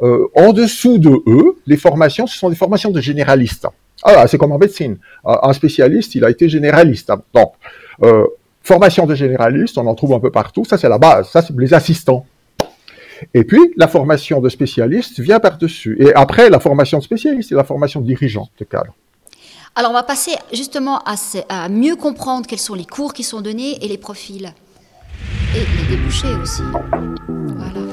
en 0.00 0.52
dessous 0.52 0.85
de 0.86 1.22
eux, 1.26 1.56
les 1.66 1.76
formations, 1.76 2.26
ce 2.26 2.38
sont 2.38 2.48
des 2.48 2.56
formations 2.56 2.90
de 2.90 3.00
généralistes. 3.00 3.66
Ah, 4.02 4.26
c'est 4.26 4.38
comme 4.38 4.52
en 4.52 4.58
médecine. 4.58 4.98
Un 5.24 5.52
spécialiste, 5.52 6.14
il 6.14 6.24
a 6.24 6.30
été 6.30 6.48
généraliste. 6.48 7.12
Donc, 7.34 7.52
euh, 8.02 8.24
formation 8.62 9.06
de 9.06 9.14
généraliste, 9.14 9.78
on 9.78 9.86
en 9.86 9.94
trouve 9.94 10.14
un 10.14 10.20
peu 10.20 10.30
partout. 10.30 10.64
Ça, 10.64 10.76
c'est 10.76 10.88
la 10.88 10.98
base. 10.98 11.30
Ça, 11.30 11.42
c'est 11.42 11.54
les 11.56 11.72
assistants. 11.74 12.26
Et 13.32 13.44
puis, 13.44 13.72
la 13.76 13.88
formation 13.88 14.40
de 14.40 14.48
spécialiste 14.48 15.20
vient 15.20 15.40
par-dessus. 15.40 15.96
Et 16.00 16.12
après, 16.14 16.50
la 16.50 16.60
formation 16.60 16.98
de 16.98 17.02
spécialiste, 17.02 17.48
c'est 17.48 17.54
la 17.54 17.64
formation 17.64 18.00
de 18.00 18.06
dirigeant 18.06 18.48
de 18.58 18.64
cadre. 18.64 18.94
Alors, 19.74 19.90
on 19.90 19.94
va 19.94 20.02
passer 20.02 20.32
justement 20.52 20.98
à, 21.00 21.14
à, 21.48 21.68
mieux 21.68 21.96
comprendre 21.96 22.46
quels 22.46 22.58
sont 22.58 22.74
les 22.74 22.86
cours 22.86 23.12
qui 23.14 23.22
sont 23.22 23.40
donnés 23.40 23.84
et 23.84 23.88
les 23.88 23.98
profils. 23.98 24.52
Et 25.54 25.60
les 25.60 25.96
débouchés 25.96 26.34
aussi. 26.42 26.62
Voilà. 27.56 27.86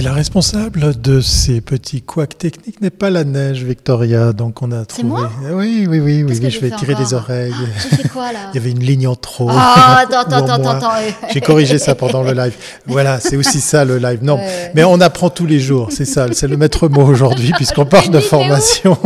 Et 0.00 0.02
la 0.02 0.14
responsable 0.14 0.98
de 0.98 1.20
ces 1.20 1.60
petits 1.60 2.00
couacs 2.00 2.38
techniques 2.38 2.80
n'est 2.80 2.88
pas 2.88 3.10
la 3.10 3.22
neige, 3.22 3.64
Victoria. 3.64 4.32
Donc 4.32 4.62
on 4.62 4.72
a 4.72 4.86
trouvé. 4.86 5.06
Moi 5.06 5.30
oui, 5.52 5.86
oui, 5.86 6.00
oui, 6.00 6.22
oui. 6.22 6.50
je 6.50 6.58
vais 6.58 6.70
tirer 6.70 6.94
des 6.94 7.12
oreilles. 7.12 7.52
Ah, 7.54 7.96
fait 7.96 8.08
quoi 8.08 8.32
là 8.32 8.38
Il 8.54 8.56
y 8.56 8.58
avait 8.60 8.70
une 8.70 8.82
ligne 8.82 9.06
en 9.06 9.14
trop. 9.14 9.50
Ah, 9.50 9.98
attends, 10.08 10.20
attends, 10.20 10.54
attends, 10.54 10.70
attends. 10.70 10.92
J'ai 11.30 11.42
corrigé 11.42 11.78
ça 11.78 11.94
pendant 11.94 12.22
le 12.22 12.32
live. 12.32 12.54
Voilà, 12.86 13.20
c'est 13.20 13.36
aussi 13.36 13.60
ça 13.60 13.84
le 13.84 13.98
live. 13.98 14.20
Non, 14.22 14.40
mais 14.74 14.84
on 14.84 15.02
apprend 15.02 15.28
tous 15.28 15.44
les 15.44 15.60
jours. 15.60 15.88
C'est 15.90 16.06
ça, 16.06 16.28
c'est 16.32 16.48
le 16.48 16.56
maître 16.56 16.88
mot 16.88 17.02
aujourd'hui 17.02 17.52
puisqu'on 17.52 17.84
parle 17.84 18.08
de 18.08 18.20
formation. 18.20 18.96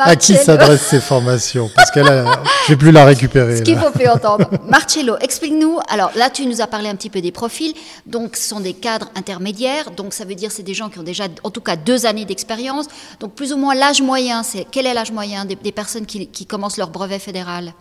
À 0.00 0.16
qui 0.16 0.34
s'adressent 0.34 0.86
ces 0.86 1.00
formations 1.00 1.70
Parce 1.74 1.90
que 1.90 2.00
là, 2.00 2.24
je 2.66 2.72
vais 2.72 2.78
plus 2.78 2.90
la 2.90 3.04
récupérer. 3.04 3.56
Ce 3.56 3.62
qu'il 3.62 3.78
faut 3.78 3.90
plus 3.90 4.08
entendre. 4.08 4.48
Marcello, 4.68 5.16
explique-nous. 5.20 5.78
Alors 5.88 6.10
là, 6.16 6.30
tu 6.30 6.46
nous 6.46 6.60
as 6.60 6.66
parlé 6.66 6.88
un 6.88 6.94
petit 6.94 7.10
peu 7.10 7.20
des 7.20 7.32
profils. 7.32 7.74
Donc, 8.06 8.36
ce 8.36 8.48
sont 8.48 8.60
des 8.60 8.72
cadres 8.72 9.10
intermédiaires. 9.14 9.90
Donc, 9.90 10.12
ça 10.12 10.24
veut 10.24 10.34
dire 10.34 10.50
c'est 10.50 10.62
des 10.62 10.74
gens 10.74 10.88
qui 10.88 10.98
ont 10.98 11.04
déjà, 11.04 11.24
en 11.42 11.50
tout 11.50 11.60
cas, 11.60 11.76
deux 11.76 12.06
années 12.06 12.24
d'expérience. 12.24 12.86
Donc, 13.20 13.34
plus 13.34 13.52
ou 13.52 13.56
moins 13.56 13.74
l'âge 13.74 14.02
moyen. 14.02 14.42
C'est 14.42 14.66
quel 14.70 14.86
est 14.86 14.94
l'âge 14.94 15.12
moyen 15.12 15.44
des, 15.44 15.56
personnes 15.72 16.06
qui, 16.06 16.26
qui 16.28 16.46
commencent 16.46 16.78
leur 16.78 16.90
brevet 16.90 17.18
fédéral 17.18 17.72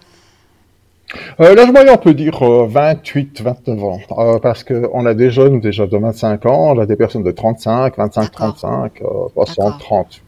euh, 1.39 1.55
L'âge 1.55 1.71
moyen, 1.71 1.93
on 1.93 1.97
peut 1.97 2.13
dire 2.13 2.39
28, 2.41 3.41
euh, 3.41 3.43
29 3.43 3.83
ans, 3.83 3.99
euh, 4.17 4.39
parce 4.39 4.63
qu'on 4.63 5.05
a 5.05 5.13
des 5.13 5.29
jeunes 5.29 5.59
déjà 5.59 5.85
de 5.85 5.97
25 5.97 6.45
ans, 6.45 6.73
on 6.75 6.79
a 6.79 6.85
des 6.85 6.95
personnes 6.95 7.23
de 7.23 7.31
35, 7.31 7.97
25, 7.97 8.31
35, 8.31 9.01
60, 9.33 9.79
30. 9.79 10.21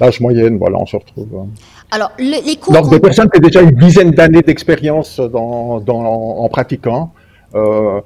L'âge 0.00 0.20
moyen, 0.20 0.56
voilà, 0.56 0.78
on 0.78 0.86
se 0.86 0.96
retrouve. 0.96 1.28
Hein. 1.36 1.48
Alors, 1.90 2.12
les 2.18 2.56
cours. 2.56 2.72
Donc, 2.72 2.90
des 2.90 3.00
personnes 3.00 3.28
qui 3.28 3.38
ont 3.38 3.42
déjà 3.42 3.60
une 3.60 3.76
dizaine 3.76 4.12
d'années 4.12 4.42
d'expérience 4.42 5.20
dans, 5.20 5.80
dans, 5.80 6.00
en, 6.00 6.48
pratiquant. 6.48 7.12
Euh, 7.54 8.00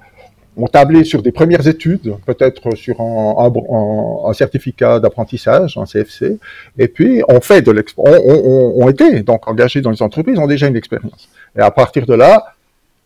on 0.56 0.66
tablé 0.68 1.04
sur 1.04 1.22
des 1.22 1.32
premières 1.32 1.66
études, 1.66 2.14
peut-être 2.26 2.76
sur 2.76 3.00
un, 3.00 3.34
un, 3.38 4.28
un 4.28 4.32
certificat 4.32 5.00
d'apprentissage, 5.00 5.76
un 5.76 5.84
CFC, 5.84 6.38
et 6.78 6.88
puis 6.88 7.22
on 7.28 7.40
fait 7.40 7.60
de 7.60 7.72
l'expérience, 7.72 8.20
on, 8.24 8.32
on, 8.32 8.84
on, 8.84 8.88
été 8.88 9.22
donc 9.22 9.48
engagés 9.48 9.80
dans 9.80 9.90
les 9.90 10.00
entreprises, 10.00 10.38
ont 10.38 10.46
déjà 10.46 10.68
une 10.68 10.76
expérience. 10.76 11.28
Et 11.58 11.60
à 11.60 11.72
partir 11.72 12.06
de 12.06 12.14
là, 12.14 12.54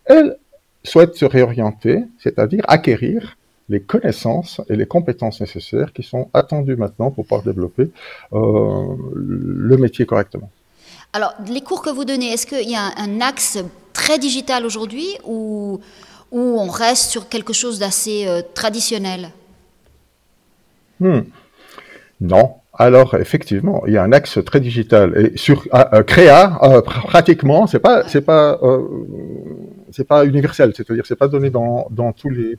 elles 0.05 0.37
souhaitent 0.85 1.15
se 1.15 1.25
réorienter, 1.25 2.05
c'est-à-dire 2.19 2.65
acquérir 2.69 3.38
les 3.69 3.81
connaissances 3.81 4.61
et 4.69 4.77
les 4.77 4.87
compétences 4.87 5.41
nécessaires 5.41 5.93
qui 5.93 6.03
sont 6.03 6.29
attendues 6.35 6.77
maintenant 6.77 7.11
pour 7.11 7.25
pouvoir 7.25 7.43
développer 7.43 7.91
euh, 8.33 8.87
le 9.15 9.77
métier 9.77 10.07
correctement. 10.07 10.51
Alors, 11.13 11.35
les 11.47 11.61
cours 11.61 11.83
que 11.83 11.91
vous 11.91 12.05
donnez, 12.05 12.33
est-ce 12.33 12.47
qu'il 12.47 12.71
y 12.71 12.77
a 12.77 12.91
un, 12.97 13.21
axe 13.21 13.59
très 13.93 14.19
digital 14.19 14.67
aujourd'hui 14.67 15.07
ou, 15.25 15.81
ou, 16.31 16.39
on 16.39 16.69
reste 16.69 17.11
sur 17.11 17.29
quelque 17.29 17.53
chose 17.53 17.79
d'assez 17.79 18.27
euh, 18.27 18.43
traditionnel? 18.55 19.31
Hmm. 21.01 21.21
Non, 22.21 22.55
alors 22.79 23.15
effectivement, 23.15 23.83
il 23.87 23.95
y 23.95 23.97
a 23.97 24.03
un 24.03 24.13
axe 24.13 24.39
très 24.45 24.61
digital 24.61 25.13
et 25.17 25.37
sur 25.37 25.67
euh, 25.75 26.03
Créa, 26.05 26.59
euh, 26.63 26.81
pratiquement, 26.81 27.67
c'est 27.67 27.81
pas 27.81 28.09
c'est 28.09 28.21
pas 28.21 28.59
euh, 28.63 28.83
c'est 29.93 30.07
pas 30.07 30.25
universel, 30.25 30.73
c'est-à-dire 30.77 31.05
c'est 31.07 31.17
pas 31.17 31.29
donné 31.29 31.51
dans, 31.51 31.89
dans 31.91 32.13
tous 32.13 32.31
les 32.31 32.57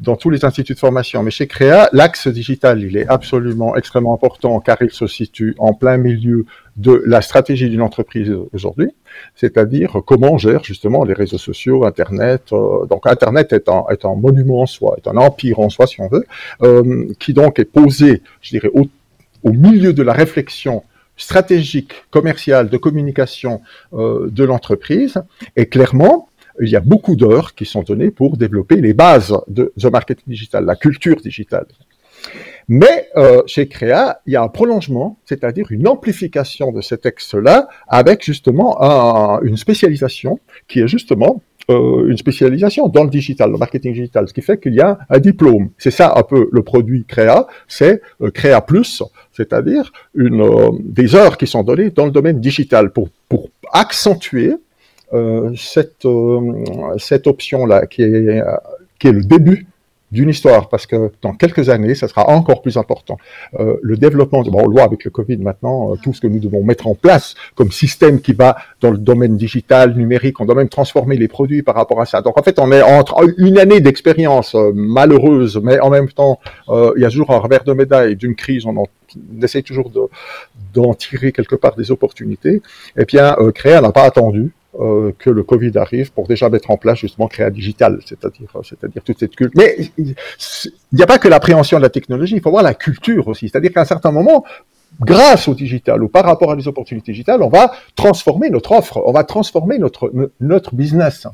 dans 0.00 0.16
tous 0.16 0.30
les 0.30 0.44
instituts 0.44 0.74
de 0.74 0.78
formation, 0.78 1.22
mais 1.22 1.30
chez 1.30 1.46
Créa, 1.46 1.88
l'axe 1.92 2.28
digital, 2.28 2.82
il 2.82 2.96
est 2.96 3.06
absolument 3.08 3.76
extrêmement 3.76 4.14
important 4.14 4.60
car 4.60 4.76
il 4.80 4.90
se 4.90 5.06
situe 5.06 5.54
en 5.58 5.74
plein 5.74 5.96
milieu 5.96 6.46
de 6.76 7.02
la 7.04 7.20
stratégie 7.20 7.68
d'une 7.68 7.82
entreprise 7.82 8.32
aujourd'hui, 8.52 8.90
c'est-à-dire 9.34 9.98
comment 10.06 10.34
on 10.34 10.38
gère 10.38 10.64
justement 10.64 11.04
les 11.04 11.14
réseaux 11.14 11.38
sociaux, 11.38 11.84
Internet. 11.84 12.50
donc 12.50 13.06
Internet 13.06 13.52
est 13.52 13.68
un, 13.68 13.84
est 13.90 14.04
un 14.04 14.14
monument 14.14 14.62
en 14.62 14.66
soi, 14.66 14.96
est 14.96 15.08
un 15.08 15.16
empire 15.16 15.60
en 15.60 15.68
soi 15.68 15.86
si 15.86 16.00
on 16.00 16.08
veut, 16.08 16.24
qui 17.18 17.34
donc 17.34 17.58
est 17.58 17.64
posé, 17.64 18.22
je 18.40 18.50
dirais, 18.50 18.70
au 18.72 18.86
au 19.42 19.52
milieu 19.52 19.92
de 19.92 20.02
la 20.02 20.12
réflexion 20.12 20.84
stratégique, 21.16 21.92
commerciale, 22.10 22.70
de 22.70 22.76
communication 22.76 23.60
euh, 23.92 24.28
de 24.30 24.44
l'entreprise. 24.44 25.22
Et 25.56 25.66
clairement, 25.66 26.28
il 26.60 26.68
y 26.68 26.76
a 26.76 26.80
beaucoup 26.80 27.16
d'heures 27.16 27.54
qui 27.54 27.64
sont 27.64 27.82
données 27.82 28.10
pour 28.10 28.36
développer 28.36 28.76
les 28.76 28.94
bases 28.94 29.34
de 29.48 29.72
the 29.78 29.86
marketing 29.86 30.24
digital, 30.26 30.64
la 30.64 30.76
culture 30.76 31.16
digitale. 31.16 31.66
Mais 32.68 33.08
euh, 33.16 33.42
chez 33.46 33.66
Créa, 33.66 34.20
il 34.26 34.34
y 34.34 34.36
a 34.36 34.42
un 34.42 34.48
prolongement, 34.48 35.18
c'est-à-dire 35.24 35.66
une 35.70 35.88
amplification 35.88 36.70
de 36.70 36.80
ces 36.80 36.98
textes-là, 36.98 37.68
avec 37.88 38.24
justement 38.24 38.80
un, 38.82 39.40
une 39.42 39.56
spécialisation 39.56 40.38
qui 40.68 40.80
est 40.80 40.88
justement 40.88 41.42
euh, 41.70 42.08
une 42.08 42.16
spécialisation 42.16 42.88
dans 42.88 43.04
le 43.04 43.10
digital, 43.10 43.50
le 43.50 43.58
marketing 43.58 43.92
digital, 43.92 44.26
ce 44.28 44.34
qui 44.34 44.42
fait 44.42 44.58
qu'il 44.58 44.74
y 44.74 44.80
a 44.80 44.98
un 45.08 45.18
diplôme. 45.18 45.70
C'est 45.78 45.92
ça 45.92 46.14
un 46.16 46.22
peu 46.22 46.48
le 46.50 46.62
produit 46.62 47.04
Créa, 47.06 47.46
c'est 47.68 48.00
euh, 48.22 48.30
Créa 48.30 48.60
Plus, 48.60 49.02
c'est-à-dire 49.32 49.92
euh, 50.18 50.70
des 50.80 51.14
heures 51.14 51.36
qui 51.38 51.46
sont 51.46 51.62
données 51.62 51.90
dans 51.90 52.06
le 52.06 52.10
domaine 52.10 52.40
digital 52.40 52.92
pour, 52.92 53.08
pour 53.28 53.50
accentuer 53.72 54.54
cette, 55.56 56.06
cette 56.98 57.26
option-là 57.26 57.86
qui 57.86 58.02
est, 58.02 58.42
qui 58.98 59.08
est 59.08 59.12
le 59.12 59.22
début 59.22 59.66
d'une 60.12 60.28
histoire, 60.28 60.68
parce 60.68 60.86
que 60.86 61.12
dans 61.22 61.32
quelques 61.32 61.68
années, 61.68 61.94
ça 61.94 62.08
sera 62.08 62.28
encore 62.28 62.62
plus 62.62 62.76
important. 62.76 63.16
Euh, 63.58 63.76
le 63.80 63.96
développement, 63.96 64.42
bon, 64.42 64.62
on 64.64 64.66
le 64.66 64.72
voit 64.72 64.82
avec 64.82 65.04
le 65.04 65.10
Covid 65.10 65.36
maintenant, 65.36 65.92
euh, 65.92 65.96
tout 66.02 66.12
ce 66.12 66.20
que 66.20 66.26
nous 66.26 66.40
devons 66.40 66.64
mettre 66.64 66.88
en 66.88 66.94
place 66.94 67.34
comme 67.54 67.70
système 67.70 68.20
qui 68.20 68.32
va 68.32 68.56
dans 68.80 68.90
le 68.90 68.98
domaine 68.98 69.36
digital, 69.36 69.94
numérique, 69.94 70.40
on 70.40 70.46
doit 70.46 70.56
même 70.56 70.68
transformer 70.68 71.16
les 71.16 71.28
produits 71.28 71.62
par 71.62 71.76
rapport 71.76 72.00
à 72.00 72.06
ça. 72.06 72.22
Donc 72.22 72.38
en 72.38 72.42
fait, 72.42 72.58
on 72.58 72.72
est 72.72 72.82
entre 72.82 73.24
une 73.38 73.58
année 73.58 73.80
d'expérience 73.80 74.54
euh, 74.54 74.72
malheureuse, 74.74 75.60
mais 75.62 75.78
en 75.78 75.90
même 75.90 76.08
temps, 76.08 76.40
euh, 76.70 76.92
il 76.96 77.02
y 77.02 77.04
a 77.04 77.10
toujours 77.10 77.30
un 77.30 77.38
revers 77.38 77.62
de 77.62 77.72
médaille 77.72 78.16
d'une 78.16 78.34
crise, 78.34 78.66
on, 78.66 78.76
on 78.76 78.86
essaie 79.42 79.62
toujours 79.62 79.92
d'en 80.74 80.94
tirer 80.94 81.30
quelque 81.30 81.54
part 81.54 81.76
des 81.76 81.90
opportunités. 81.90 82.56
Et 82.96 83.02
eh 83.02 83.04
bien, 83.04 83.36
euh, 83.38 83.52
Créa 83.52 83.80
n'a 83.80 83.92
pas 83.92 84.04
attendu. 84.04 84.52
Euh, 84.78 85.10
que 85.18 85.30
le 85.30 85.42
Covid 85.42 85.72
arrive 85.78 86.12
pour 86.12 86.28
déjà 86.28 86.48
mettre 86.48 86.70
en 86.70 86.76
place 86.76 87.00
justement 87.00 87.26
Créa 87.26 87.50
Digital, 87.50 87.98
c'est-à-dire 88.06 88.50
euh, 88.54 88.60
c'est-à-dire 88.62 89.02
toute 89.02 89.18
cette 89.18 89.34
culture. 89.34 89.60
Mais 89.60 89.90
il 89.98 90.14
n'y 90.92 91.02
a 91.02 91.08
pas 91.08 91.18
que 91.18 91.26
l'appréhension 91.26 91.78
de 91.78 91.82
la 91.82 91.88
technologie, 91.88 92.36
il 92.36 92.40
faut 92.40 92.52
voir 92.52 92.62
la 92.62 92.74
culture 92.74 93.26
aussi. 93.26 93.48
C'est-à-dire 93.48 93.72
qu'à 93.72 93.80
un 93.80 93.84
certain 93.84 94.12
moment, 94.12 94.44
grâce 95.00 95.48
au 95.48 95.54
digital 95.54 96.00
ou 96.04 96.08
par 96.08 96.24
rapport 96.24 96.52
à 96.52 96.56
des 96.56 96.68
opportunités 96.68 97.10
digitales, 97.10 97.42
on 97.42 97.48
va 97.48 97.72
transformer 97.96 98.48
notre 98.48 98.70
offre, 98.70 99.02
on 99.04 99.10
va 99.10 99.24
transformer 99.24 99.76
notre 99.78 100.12
notre 100.38 100.76
business. 100.76 101.26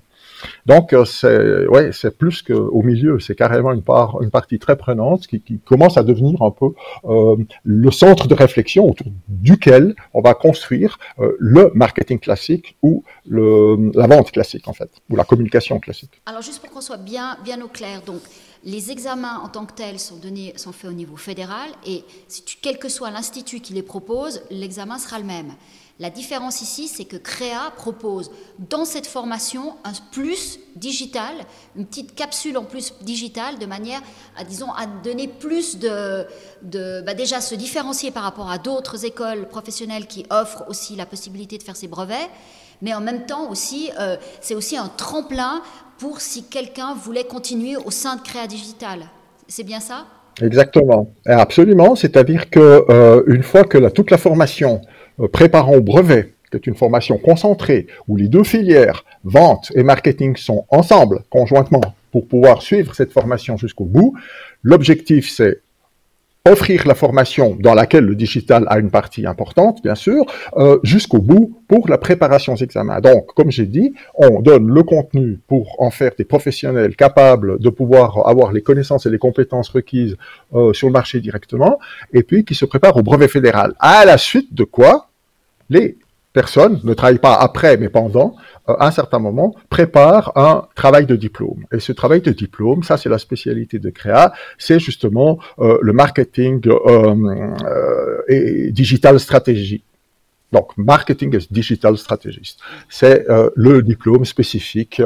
Donc, 0.67 0.93
euh, 0.93 1.05
c'est 1.05 1.67
ouais, 1.69 1.91
c'est 1.93 2.17
plus 2.17 2.43
qu'au 2.43 2.83
milieu, 2.83 3.21
c'est 3.21 3.35
carrément 3.35 3.73
une 3.73 3.83
part, 3.83 4.23
une 4.23 4.31
partie 4.31 4.59
très 4.59 4.77
prenante 4.77 5.27
qui, 5.27 5.43
commence 5.65 5.97
à 5.97 6.03
devenir 6.03 6.43
un 6.43 6.51
peu 6.51 6.67
euh, 7.05 7.37
le 7.65 7.91
centre 7.91 8.29
de 8.29 8.35
réflexion 8.35 8.89
autour 8.89 9.07
duquel 9.29 9.95
on 10.15 10.21
va 10.21 10.35
construire 10.35 10.99
euh, 11.19 11.37
le 11.39 11.71
marketing 11.75 12.19
classique 12.19 12.77
ou 12.83 13.05
le, 13.27 13.91
la 13.95 14.07
vente 14.07 14.33
classique 14.33 14.69
en 14.69 14.73
fait, 14.73 14.91
ou 15.11 15.17
la 15.17 15.25
communication 15.25 15.79
classique. 15.79 16.21
Alors, 16.27 16.43
juste 16.43 16.61
pour 16.61 16.71
qu'on 16.71 16.81
soit 16.81 16.97
bien, 16.97 17.37
bien 17.45 17.61
au 17.63 17.69
clair, 17.69 18.03
donc 18.07 18.21
les 18.65 18.91
examens 18.91 19.39
en 19.45 19.49
tant 19.49 19.65
que 19.65 19.73
tels 19.73 19.99
sont, 19.99 20.17
donnés, 20.17 20.53
sont 20.57 20.73
faits 20.73 20.91
au 20.91 20.95
niveau 20.95 21.17
fédéral 21.17 21.71
et 21.87 22.05
si 22.29 22.43
quel 22.61 22.79
que 22.79 22.89
soit 22.89 23.11
l'institut 23.11 23.61
qui 23.61 23.73
les 23.73 23.83
propose, 23.83 24.43
l'examen 24.51 24.99
sera 24.99 25.19
le 25.19 25.25
même. 25.25 25.53
La 25.99 26.11
différence 26.11 26.61
ici, 26.61 26.89
c'est 26.89 27.07
que 27.07 27.17
CREA 27.17 27.73
propose 27.75 28.31
dans 28.59 28.85
cette 28.85 29.07
formation 29.07 29.77
un 29.83 29.93
plus 30.13 30.59
digital, 30.77 31.33
une 31.75 31.87
petite 31.87 32.15
capsule 32.15 32.59
en 32.59 32.65
plus 32.65 32.93
digitale, 33.01 33.59
de 33.59 33.65
manière 33.65 34.03
à, 34.37 34.45
disons, 34.45 34.71
à 34.73 34.85
donner 34.87 35.27
plus 35.27 35.79
de, 35.79 36.27
bah 37.01 37.15
déjà 37.15 37.41
se 37.41 37.55
différencier 37.55 38.11
par 38.11 38.25
rapport 38.25 38.51
à 38.51 38.59
d'autres 38.59 39.07
écoles 39.07 39.49
professionnelles 39.49 40.07
qui 40.07 40.27
offrent 40.29 40.65
aussi 40.69 40.97
la 40.97 41.07
possibilité 41.07 41.57
de 41.57 41.63
faire 41.63 41.77
ces 41.77 41.89
brevets, 41.89 42.29
mais 42.83 42.93
en 42.93 43.01
même 43.01 43.25
temps 43.25 43.49
aussi, 43.51 43.91
euh, 43.99 44.19
c'est 44.43 44.55
aussi 44.55 44.77
un 44.77 44.89
tremplin 44.89 45.63
pour 45.97 46.21
si 46.21 46.45
quelqu'un 46.45 46.93
voulait 46.93 47.25
continuer 47.25 47.79
au 47.79 47.91
sein 47.91 48.17
de 48.17 48.21
Créa 48.21 48.47
Digital. 48.47 49.07
C'est 49.49 49.65
bien 49.65 49.81
ça? 49.81 50.05
Exactement, 50.43 51.09
absolument. 51.25 51.97
C'est-à-dire 51.97 52.51
que 52.51 52.85
euh, 52.91 53.23
une 53.27 53.43
fois 53.43 53.65
que 53.65 53.89
toute 53.89 54.11
la 54.11 54.19
formation 54.19 54.83
préparant 55.33 55.75
au 55.75 55.83
brevet, 55.83 56.35
qui 56.51 56.57
est 56.57 56.67
une 56.67 56.75
formation 56.75 57.19
concentrée, 57.19 57.87
où 58.09 58.17
les 58.17 58.29
deux 58.29 58.45
filières, 58.45 59.05
vente 59.25 59.73
et 59.75 59.83
marketing, 59.83 60.37
sont 60.37 60.65
ensemble, 60.71 61.23
conjointement, 61.31 61.95
pour 62.13 62.29
pouvoir 62.29 62.63
suivre 62.63 62.95
cette 62.95 63.13
formation 63.13 63.57
jusqu'au 63.57 63.85
bout. 63.85 64.15
L'objectif, 64.63 65.31
c'est 65.31 65.61
offrir 66.47 66.87
la 66.87 66.95
formation 66.95 67.57
dans 67.59 67.75
laquelle 67.75 68.05
le 68.05 68.15
digital 68.15 68.67
a 68.69 68.79
une 68.79 68.91
partie 68.91 69.27
importante, 69.27 69.83
bien 69.83 69.95
sûr, 69.95 70.25
euh, 70.57 70.79
jusqu'au 70.83 71.19
bout 71.19 71.61
pour 71.67 71.89
la 71.89 71.99
préparation 71.99 72.53
aux 72.53 72.57
examens. 72.57 73.01
Donc, 73.01 73.35
comme 73.35 73.51
j'ai 73.51 73.67
dit, 73.67 73.95
on 74.15 74.41
donne 74.41 74.69
le 74.69 74.83
contenu 74.83 75.41
pour 75.49 75.75
en 75.81 75.91
faire 75.91 76.13
des 76.17 76.25
professionnels 76.25 76.95
capables 76.95 77.59
de 77.59 77.69
pouvoir 77.69 78.29
avoir 78.29 78.53
les 78.53 78.63
connaissances 78.63 79.07
et 79.07 79.11
les 79.11 79.19
compétences 79.19 79.69
requises 79.71 80.17
euh, 80.55 80.73
sur 80.73 80.87
le 80.87 80.93
marché 80.93 81.21
directement, 81.21 81.79
et 82.13 82.23
puis 82.23 82.45
qui 82.45 82.55
se 82.55 82.65
préparent 82.65 82.97
au 82.97 83.03
brevet 83.03 83.29
fédéral. 83.29 83.75
À 83.81 84.05
la 84.05 84.17
suite 84.17 84.55
de 84.55 84.65
quoi, 84.65 85.06
les 85.69 85.99
personnes 86.37 86.81
ne 86.85 86.93
travaillent 86.93 87.27
pas 87.31 87.37
après, 87.49 87.79
mais 87.79 87.89
pendant, 87.89 88.37
euh, 88.69 88.75
un 88.79 88.91
certain 88.91 89.19
moment, 89.19 89.55
préparent 89.71 90.33
un 90.37 90.69
travail 90.75 91.07
de 91.07 91.17
diplôme. 91.17 91.65
Et 91.73 91.81
ce 91.81 91.93
travail 91.93 92.21
de 92.21 92.33
diplôme, 92.45 92.83
ça 92.83 92.99
c'est 92.99 93.09
la 93.09 93.17
spécialité 93.17 93.79
de 93.79 93.89
Créa, 93.89 94.35
c'est 94.59 94.79
justement 94.79 95.39
euh, 95.59 95.79
le 95.81 95.93
marketing 95.95 96.61
euh, 96.69 98.21
et 98.29 98.71
digital 98.71 99.19
stratégie. 99.19 99.83
Donc, 100.53 100.77
marketing 100.77 101.35
as 101.37 101.47
digital 101.51 101.97
strategist. 101.97 102.61
C'est 102.89 103.27
le 103.57 103.83
diplôme 103.83 104.25
spécifique 104.25 105.03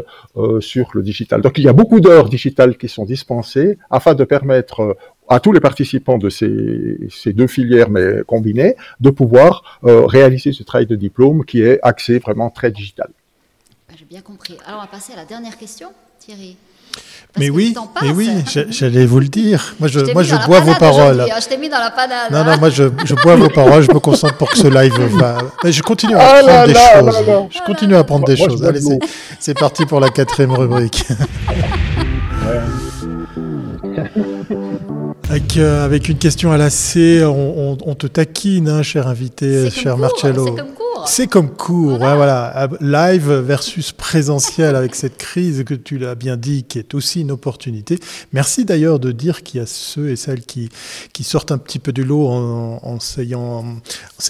sur 0.60 0.86
le 0.92 1.02
digital. 1.02 1.40
Donc, 1.40 1.56
il 1.56 1.64
y 1.64 1.68
a 1.68 1.72
beaucoup 1.72 1.98
d'heures 1.98 2.28
digitales 2.28 2.76
qui 2.76 2.88
sont 2.88 3.06
dispensées 3.06 3.78
afin 3.88 4.12
de 4.14 4.24
permettre 4.24 4.96
à 5.30 5.40
tous 5.40 5.52
les 5.52 5.60
participants 5.60 6.18
de 6.18 6.28
ces, 6.28 6.98
ces 7.08 7.32
deux 7.32 7.46
filières, 7.46 7.88
mais 7.88 8.22
combinées, 8.26 8.74
de 9.00 9.10
pouvoir 9.10 9.80
euh, 9.84 10.04
réaliser 10.04 10.52
ce 10.52 10.62
travail 10.64 10.86
de 10.86 10.96
diplôme 10.96 11.44
qui 11.44 11.62
est 11.62 11.78
axé 11.82 12.18
vraiment 12.18 12.50
très 12.50 12.70
digital. 12.70 13.08
J'ai 13.96 14.04
bien 14.04 14.20
compris. 14.20 14.56
Alors, 14.66 14.80
on 14.80 14.82
va 14.82 14.88
passer 14.88 15.12
à 15.12 15.16
la 15.16 15.24
dernière 15.24 15.56
question, 15.56 15.88
Thierry 16.18 16.56
mais 17.38 17.48
oui, 17.48 17.74
mais 18.02 18.10
oui, 18.10 18.28
j'allais 18.70 19.06
vous 19.06 19.20
le 19.20 19.28
dire. 19.28 19.76
Moi, 19.78 19.88
je, 19.88 20.00
moi, 20.12 20.24
je 20.24 20.34
bois 20.46 20.58
vos 20.60 20.74
paroles. 20.74 21.20
Hein, 21.20 21.38
je 21.40 21.46
t'ai 21.46 21.56
mis 21.56 21.68
dans 21.68 21.78
la 21.78 21.92
panade. 21.92 22.32
Non, 22.32 22.42
non, 22.42 22.58
moi, 22.58 22.70
je, 22.70 22.84
je 23.04 23.14
bois 23.14 23.36
vos 23.36 23.48
paroles. 23.48 23.84
Je 23.84 23.92
me 23.92 24.00
concentre 24.00 24.36
pour 24.36 24.50
que 24.50 24.58
ce 24.58 24.66
live 24.66 24.92
va. 25.16 25.38
Mais 25.62 25.70
je 25.70 25.80
continue 25.80 26.16
à 26.16 26.20
ah 26.20 26.38
apprendre 26.38 26.66
des 26.66 26.74
choses. 26.74 27.48
Je 27.50 27.60
continue 27.64 27.94
à 27.94 28.00
apprendre 28.00 28.26
des 28.26 28.36
choses. 28.36 28.64
Allez, 28.64 28.80
c'est 29.38 29.56
parti 29.56 29.86
pour 29.86 30.00
la 30.00 30.08
quatrième 30.08 30.52
rubrique. 30.52 31.06
Avec, 35.30 35.56
euh, 35.58 35.84
avec, 35.84 36.08
une 36.08 36.18
question 36.18 36.50
à 36.50 36.56
la 36.56 36.70
C, 36.70 37.22
on, 37.24 37.78
on, 37.86 37.94
te 37.94 38.08
taquine, 38.08 38.68
hein, 38.68 38.82
cher 38.82 39.06
invité, 39.06 39.70
cher 39.70 39.96
Marcello. 39.96 40.44
C'est 40.44 40.56
comme 40.56 40.74
cours. 40.74 40.89
C'est 41.06 41.26
comme 41.26 41.50
cours, 41.50 41.98
voilà. 41.98 42.68
Live 42.80 43.30
versus 43.30 43.92
présentiel 43.92 44.76
avec 44.76 44.94
cette 44.94 45.16
crise 45.16 45.64
que 45.64 45.74
tu 45.74 45.98
l'as 45.98 46.14
bien 46.14 46.36
dit, 46.36 46.64
qui 46.64 46.78
est 46.78 46.94
aussi 46.94 47.22
une 47.22 47.30
opportunité. 47.30 47.98
Merci 48.32 48.64
d'ailleurs 48.64 48.98
de 48.98 49.12
dire 49.12 49.42
qu'il 49.42 49.60
y 49.60 49.62
a 49.62 49.66
ceux 49.66 50.10
et 50.10 50.16
celles 50.16 50.42
qui, 50.42 50.68
qui 51.12 51.24
sortent 51.24 51.52
un 51.52 51.58
petit 51.58 51.78
peu 51.78 51.92
du 51.92 52.04
lot 52.04 52.28
en, 52.28 52.80
en, 52.82 52.98
ayant, 53.18 53.64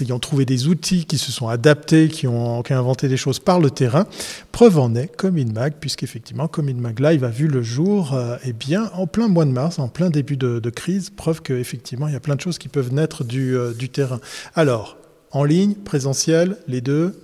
en 0.09 0.19
trouvé 0.19 0.45
des 0.45 0.67
outils, 0.67 1.05
qui 1.05 1.17
se 1.17 1.31
sont 1.31 1.47
adaptés, 1.47 2.07
qui 2.07 2.27
ont, 2.27 2.63
qui 2.63 2.73
ont 2.73 2.77
inventé 2.77 3.07
des 3.07 3.17
choses 3.17 3.39
par 3.39 3.59
le 3.59 3.69
terrain. 3.69 4.05
Preuve 4.51 4.79
en 4.79 4.95
est, 4.95 5.15
comme 5.15 5.37
InMag, 5.37 5.73
puisqu'effectivement, 5.79 6.47
comme 6.47 6.69
InMag 6.69 6.99
Live 6.99 7.23
a 7.23 7.29
vu 7.29 7.47
le 7.47 7.61
jour, 7.61 8.13
euh, 8.13 8.37
eh 8.45 8.53
bien, 8.53 8.89
en 8.95 9.07
plein 9.07 9.27
mois 9.27 9.45
de 9.45 9.51
mars, 9.51 9.79
en 9.79 9.87
plein 9.87 10.09
début 10.09 10.37
de, 10.37 10.59
de 10.59 10.69
crise, 10.69 11.09
preuve 11.09 11.41
qu'effectivement, 11.41 12.07
il 12.07 12.13
y 12.13 12.17
a 12.17 12.19
plein 12.19 12.35
de 12.35 12.41
choses 12.41 12.57
qui 12.57 12.67
peuvent 12.69 12.93
naître 12.93 13.23
du, 13.23 13.55
euh, 13.55 13.73
du 13.73 13.89
terrain. 13.89 14.19
Alors, 14.55 14.97
en 15.31 15.43
ligne, 15.43 15.75
présentiel, 15.75 16.57
les 16.67 16.81
deux 16.81 17.19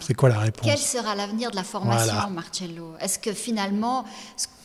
C'est 0.00 0.14
quoi 0.14 0.28
la 0.28 0.38
réponse 0.38 0.66
Quel 0.66 0.78
sera 0.78 1.14
l'avenir 1.14 1.50
de 1.50 1.56
la 1.56 1.64
formation, 1.64 2.30
Marcello 2.30 2.94
Est-ce 3.00 3.18
que 3.18 3.32
finalement, 3.32 4.04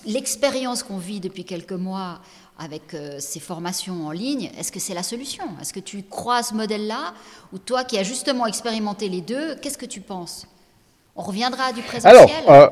l'expérience 0.05 0.83
qu'on 0.83 0.97
vit 0.97 1.19
depuis 1.19 1.45
quelques 1.45 1.71
mois 1.73 2.19
avec 2.57 2.93
euh, 2.93 3.17
ces 3.19 3.39
formations 3.39 4.05
en 4.05 4.11
ligne, 4.11 4.51
est-ce 4.57 4.71
que 4.71 4.79
c'est 4.79 4.93
la 4.93 5.01
solution? 5.01 5.43
Est-ce 5.59 5.73
que 5.73 5.79
tu 5.79 6.03
crois 6.03 6.37
à 6.37 6.43
ce 6.43 6.53
modèle-là? 6.53 7.13
Ou 7.53 7.57
toi 7.57 7.83
qui 7.83 7.97
as 7.97 8.03
justement 8.03 8.45
expérimenté 8.45 9.09
les 9.09 9.21
deux, 9.21 9.55
qu'est-ce 9.55 9.79
que 9.79 9.85
tu 9.87 9.99
penses? 9.99 10.45
On 11.15 11.23
reviendra 11.23 11.73
du 11.73 11.81
présentiel? 11.81 12.29
Alors, 12.47 12.51
euh, 12.51 12.69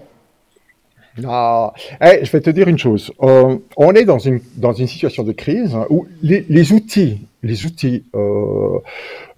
non. 1.18 1.72
Eh, 2.02 2.24
je 2.24 2.32
vais 2.32 2.42
te 2.42 2.50
dire 2.50 2.68
une 2.68 2.78
chose. 2.78 3.12
Euh, 3.22 3.58
on 3.78 3.94
est 3.94 4.06
dans 4.06 4.20
une, 4.20 4.40
dans 4.58 4.74
une 4.74 4.88
situation 4.88 5.24
de 5.24 5.32
crise 5.32 5.76
où 5.90 6.08
les, 6.22 6.46
les 6.50 6.72
outils, 6.72 7.20
les 7.42 7.66
outils 7.66 8.04
euh, 8.16 8.80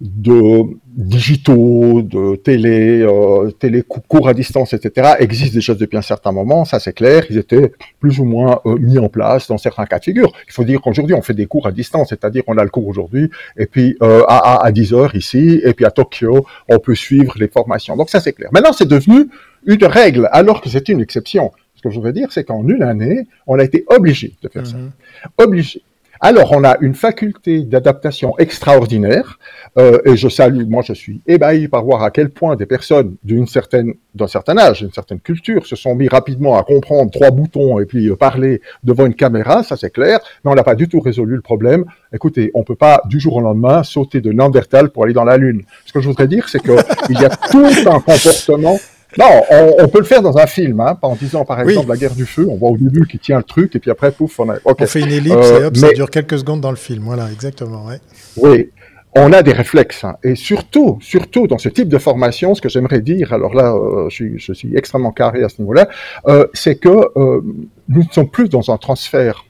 de 0.00 0.62
digitaux, 0.88 2.02
de 2.02 2.36
télé, 2.36 3.00
euh, 3.00 3.50
télé 3.52 3.82
cours 3.82 4.28
à 4.28 4.34
distance, 4.34 4.72
etc., 4.72 5.14
existent 5.20 5.54
déjà 5.54 5.74
depuis 5.74 5.96
un 5.96 6.02
certain 6.02 6.32
moment. 6.32 6.64
Ça, 6.64 6.80
c'est 6.80 6.92
clair. 6.92 7.24
Ils 7.30 7.38
étaient 7.38 7.72
plus 8.00 8.18
ou 8.18 8.24
moins 8.24 8.60
euh, 8.66 8.76
mis 8.78 8.98
en 8.98 9.08
place 9.08 9.48
dans 9.48 9.58
certains 9.58 9.86
cas 9.86 9.98
de 9.98 10.04
figure. 10.04 10.32
Il 10.46 10.52
faut 10.52 10.64
dire 10.64 10.80
qu'aujourd'hui, 10.80 11.14
on 11.14 11.22
fait 11.22 11.34
des 11.34 11.46
cours 11.46 11.66
à 11.66 11.72
distance, 11.72 12.08
c'est-à-dire 12.10 12.42
on 12.48 12.58
a 12.58 12.64
le 12.64 12.70
cours 12.70 12.86
aujourd'hui, 12.86 13.30
et 13.56 13.66
puis 13.66 13.96
euh, 14.02 14.24
à, 14.28 14.64
à 14.64 14.72
10 14.72 14.94
heures 14.94 15.14
ici, 15.14 15.60
et 15.64 15.72
puis 15.72 15.84
à 15.84 15.90
Tokyo, 15.90 16.44
on 16.68 16.78
peut 16.78 16.94
suivre 16.94 17.34
les 17.38 17.48
formations. 17.48 17.96
Donc 17.96 18.10
ça, 18.10 18.20
c'est 18.20 18.32
clair. 18.32 18.50
Maintenant, 18.52 18.72
c'est 18.72 18.88
devenu 18.88 19.28
une 19.66 19.84
règle, 19.84 20.28
alors 20.32 20.60
que 20.60 20.68
c'était 20.68 20.92
une 20.92 21.00
exception. 21.00 21.52
Ce 21.74 21.82
que 21.82 21.90
je 21.90 22.00
veux 22.00 22.12
dire, 22.12 22.30
c'est 22.30 22.44
qu'en 22.44 22.66
une 22.66 22.82
année, 22.82 23.26
on 23.46 23.58
a 23.58 23.64
été 23.64 23.84
obligé 23.88 24.34
de 24.42 24.48
faire 24.48 24.66
ça. 24.66 24.76
Mhm. 24.76 24.90
Obligé. 25.38 25.82
Alors, 26.24 26.52
on 26.52 26.62
a 26.62 26.76
une 26.80 26.94
faculté 26.94 27.62
d'adaptation 27.62 28.38
extraordinaire, 28.38 29.40
euh, 29.76 29.98
et 30.04 30.16
je 30.16 30.28
salue, 30.28 30.68
moi 30.68 30.80
je 30.86 30.92
suis 30.92 31.20
ébahi 31.26 31.66
par 31.66 31.84
voir 31.84 32.04
à 32.04 32.12
quel 32.12 32.30
point 32.30 32.54
des 32.54 32.64
personnes 32.64 33.16
d'une 33.24 33.48
certaine, 33.48 33.94
d'un 34.14 34.28
certain 34.28 34.56
âge, 34.56 34.82
d'une 34.82 34.92
certaine 34.92 35.18
culture, 35.18 35.66
se 35.66 35.74
sont 35.74 35.96
mis 35.96 36.06
rapidement 36.06 36.56
à 36.56 36.62
comprendre 36.62 37.10
trois 37.10 37.32
boutons 37.32 37.80
et 37.80 37.86
puis 37.86 38.08
euh, 38.08 38.14
parler 38.14 38.60
devant 38.84 39.04
une 39.06 39.14
caméra, 39.14 39.64
ça 39.64 39.76
c'est 39.76 39.90
clair, 39.90 40.20
mais 40.44 40.52
on 40.52 40.54
n'a 40.54 40.62
pas 40.62 40.76
du 40.76 40.86
tout 40.86 41.00
résolu 41.00 41.34
le 41.34 41.42
problème. 41.42 41.86
Écoutez, 42.14 42.52
on 42.54 42.62
peut 42.62 42.76
pas 42.76 43.02
du 43.06 43.18
jour 43.18 43.34
au 43.34 43.40
lendemain 43.40 43.82
sauter 43.82 44.20
de 44.20 44.30
Nandertal 44.30 44.90
pour 44.90 45.02
aller 45.02 45.14
dans 45.14 45.24
la 45.24 45.36
Lune. 45.36 45.62
Ce 45.86 45.92
que 45.92 46.00
je 46.00 46.06
voudrais 46.06 46.28
dire, 46.28 46.48
c'est 46.48 46.60
qu'il 46.60 46.76
y 47.20 47.24
a 47.24 47.30
tout 47.30 47.66
un 47.86 47.98
comportement 47.98 48.78
non, 49.18 49.42
on, 49.78 49.88
peut 49.88 49.98
le 49.98 50.04
faire 50.04 50.22
dans 50.22 50.38
un 50.38 50.46
film, 50.46 50.80
hein, 50.80 50.98
en 51.02 51.14
disant 51.14 51.44
par 51.44 51.60
exemple 51.60 51.88
la 51.88 51.96
guerre 51.96 52.14
du 52.14 52.26
feu, 52.26 52.46
on 52.48 52.56
voit 52.56 52.70
au 52.70 52.76
début 52.76 53.06
qui 53.06 53.18
tient 53.18 53.38
le 53.38 53.42
truc 53.44 53.76
et 53.76 53.78
puis 53.78 53.90
après 53.90 54.10
pouf, 54.10 54.40
on 54.40 54.48
a. 54.50 54.56
On 54.64 54.86
fait 54.86 55.00
une 55.00 55.12
ellipse 55.12 55.50
et 55.50 55.64
hop, 55.64 55.74
euh, 55.76 55.80
ça 55.80 55.92
dure 55.92 56.10
quelques 56.10 56.38
secondes 56.38 56.60
dans 56.60 56.70
le 56.70 56.76
film, 56.76 57.04
voilà, 57.04 57.30
exactement, 57.30 57.84
ouais. 57.86 58.00
Oui, 58.36 58.70
on 59.14 59.32
a 59.32 59.42
des 59.42 59.52
réflexes 59.52 60.04
hein. 60.04 60.16
et 60.22 60.34
surtout, 60.34 60.98
surtout 61.02 61.46
dans 61.46 61.58
ce 61.58 61.68
type 61.68 61.88
de 61.88 61.98
formation, 61.98 62.54
ce 62.54 62.62
que 62.62 62.70
j'aimerais 62.70 63.00
dire, 63.00 63.32
alors 63.32 63.54
là, 63.54 63.74
euh, 63.74 64.08
je, 64.08 64.14
suis, 64.14 64.38
je, 64.38 64.52
suis, 64.52 64.74
extrêmement 64.74 65.12
carré 65.12 65.44
à 65.44 65.50
ce 65.50 65.60
niveau-là, 65.60 65.88
euh, 66.28 66.46
c'est 66.54 66.76
que 66.76 66.88
euh, 66.88 67.42
nous 67.88 68.02
ne 68.02 68.10
sommes 68.10 68.30
plus 68.30 68.48
dans 68.48 68.70
un 68.70 68.78
transfert 68.78 69.44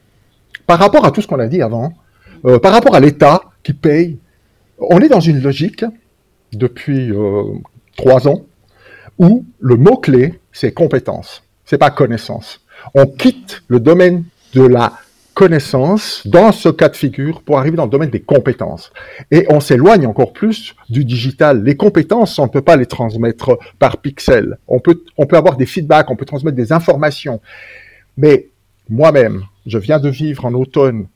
par 0.66 0.81
rapport 0.81 1.05
à 1.05 1.12
tout 1.12 1.22
ce 1.22 1.29
qu'on 1.29 1.38
a 1.38 1.46
dit 1.46 1.62
avant, 1.62 1.92
euh, 2.44 2.59
par 2.59 2.72
rapport 2.72 2.94
à 2.96 3.01
l'État 3.01 3.42
qui 3.62 3.72
paye. 3.72 4.18
On 4.79 4.98
est 4.98 5.09
dans 5.09 5.20
une 5.20 5.40
logique 5.40 5.85
depuis 6.53 7.12
trois 7.96 8.27
ans 8.27 8.42
où 9.22 9.46
le 9.61 9.76
mot-clé, 9.76 10.40
c'est 10.52 10.72
compétence, 10.72 11.44
c'est 11.64 11.78
pas 11.78 11.90
connaissance. 11.90 12.61
On 12.94 13.06
quitte 13.06 13.62
le 13.68 13.80
domaine 13.80 14.24
de 14.52 14.62
la 14.62 14.92
connaissance 15.32 16.26
dans 16.26 16.52
ce 16.52 16.68
cas 16.68 16.88
de 16.88 16.96
figure 16.96 17.40
pour 17.42 17.58
arriver 17.58 17.76
dans 17.76 17.85
le 17.85 17.90
domaine 17.90 18.11
des 18.11 18.20
compétences. 18.20 18.92
Et 19.30 19.46
on 19.48 19.61
s'éloigne 19.61 20.06
encore 20.06 20.32
plus 20.32 20.74
du 20.90 21.04
digital. 21.04 21.62
Les 21.62 21.76
compétences, 21.76 22.38
on 22.38 22.46
ne 22.46 22.50
peut 22.50 22.62
pas 22.62 22.76
les 22.76 22.85
transmettre 22.85 23.58
par 23.78 23.98
pixel. 23.98 24.58
On 24.66 24.80
peut, 24.80 25.02
on 25.16 25.24
peut 25.24 25.37
avoir 25.37 25.56
des 25.56 25.66
feedbacks, 25.66 26.11
on 26.11 26.16
peut 26.16 26.26
transmettre 26.26 26.56
des 26.56 26.72
informations. 26.72 27.40
Mais 28.18 28.48
moi-même, 28.90 29.44
je 29.64 29.78
viens 29.78 30.00
de 30.00 30.11
vivre 30.11 30.44
en 30.44 30.52
automne 30.52 31.06